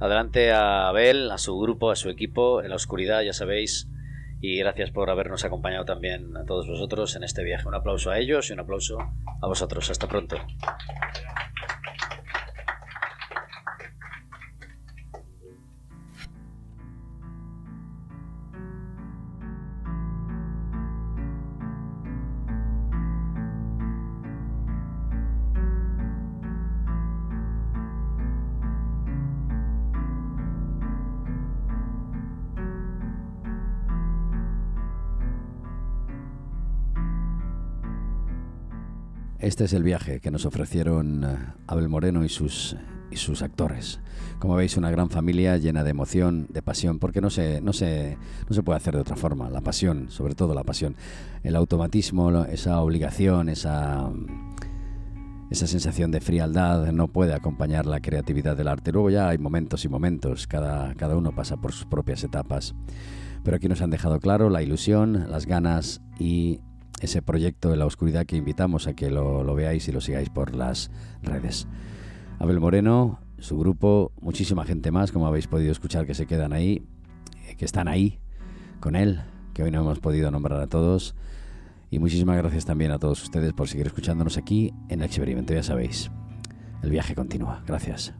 [0.00, 3.88] Adelante a Abel, a su grupo, a su equipo, en la oscuridad, ya sabéis.
[4.40, 7.68] Y gracias por habernos acompañado también a todos vosotros en este viaje.
[7.68, 8.98] Un aplauso a ellos y un aplauso
[9.40, 9.88] a vosotros.
[9.88, 10.36] Hasta pronto.
[39.48, 41.38] Este es el viaje que nos ofrecieron eh,
[41.68, 42.76] Abel Moreno y sus,
[43.10, 43.98] y sus actores.
[44.40, 48.18] Como veis, una gran familia llena de emoción, de pasión, porque no se, no, se,
[48.46, 49.48] no se puede hacer de otra forma.
[49.48, 50.96] La pasión, sobre todo la pasión.
[51.42, 54.12] El automatismo, esa obligación, esa,
[55.50, 58.92] esa sensación de frialdad no puede acompañar la creatividad del arte.
[58.92, 62.74] Luego ya hay momentos y momentos, cada, cada uno pasa por sus propias etapas.
[63.44, 66.60] Pero aquí nos han dejado claro la ilusión, las ganas y
[67.00, 70.30] ese proyecto de la oscuridad que invitamos a que lo, lo, veáis y lo sigáis
[70.30, 70.90] por las
[71.22, 71.66] redes.
[72.38, 76.82] Abel Moreno, su grupo, muchísima gente más, como habéis podido escuchar, que se quedan ahí,
[77.56, 78.18] que están ahí
[78.80, 79.20] con él,
[79.54, 81.14] que hoy no hemos podido nombrar a todos.
[81.90, 85.62] Y muchísimas gracias también a todos ustedes por seguir escuchándonos aquí en el experimento, ya
[85.62, 86.10] sabéis.
[86.82, 87.62] El viaje continúa.
[87.66, 88.14] Gracias.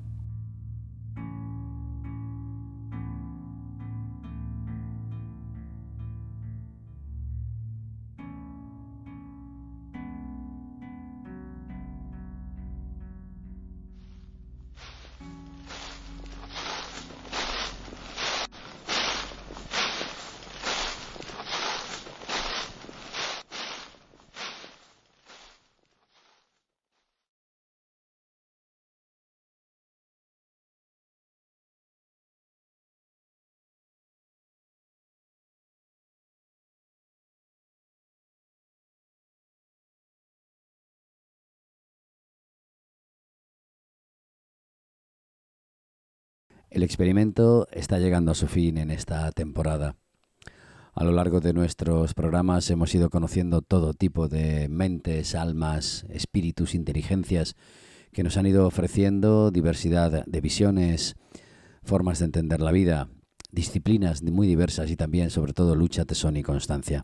[46.78, 49.96] El experimento está llegando a su fin en esta temporada.
[50.94, 56.76] A lo largo de nuestros programas hemos ido conociendo todo tipo de mentes, almas, espíritus,
[56.76, 57.56] inteligencias
[58.12, 61.16] que nos han ido ofreciendo diversidad de visiones,
[61.82, 63.08] formas de entender la vida,
[63.50, 66.96] disciplinas muy diversas y también, sobre todo, lucha, tesón y constancia.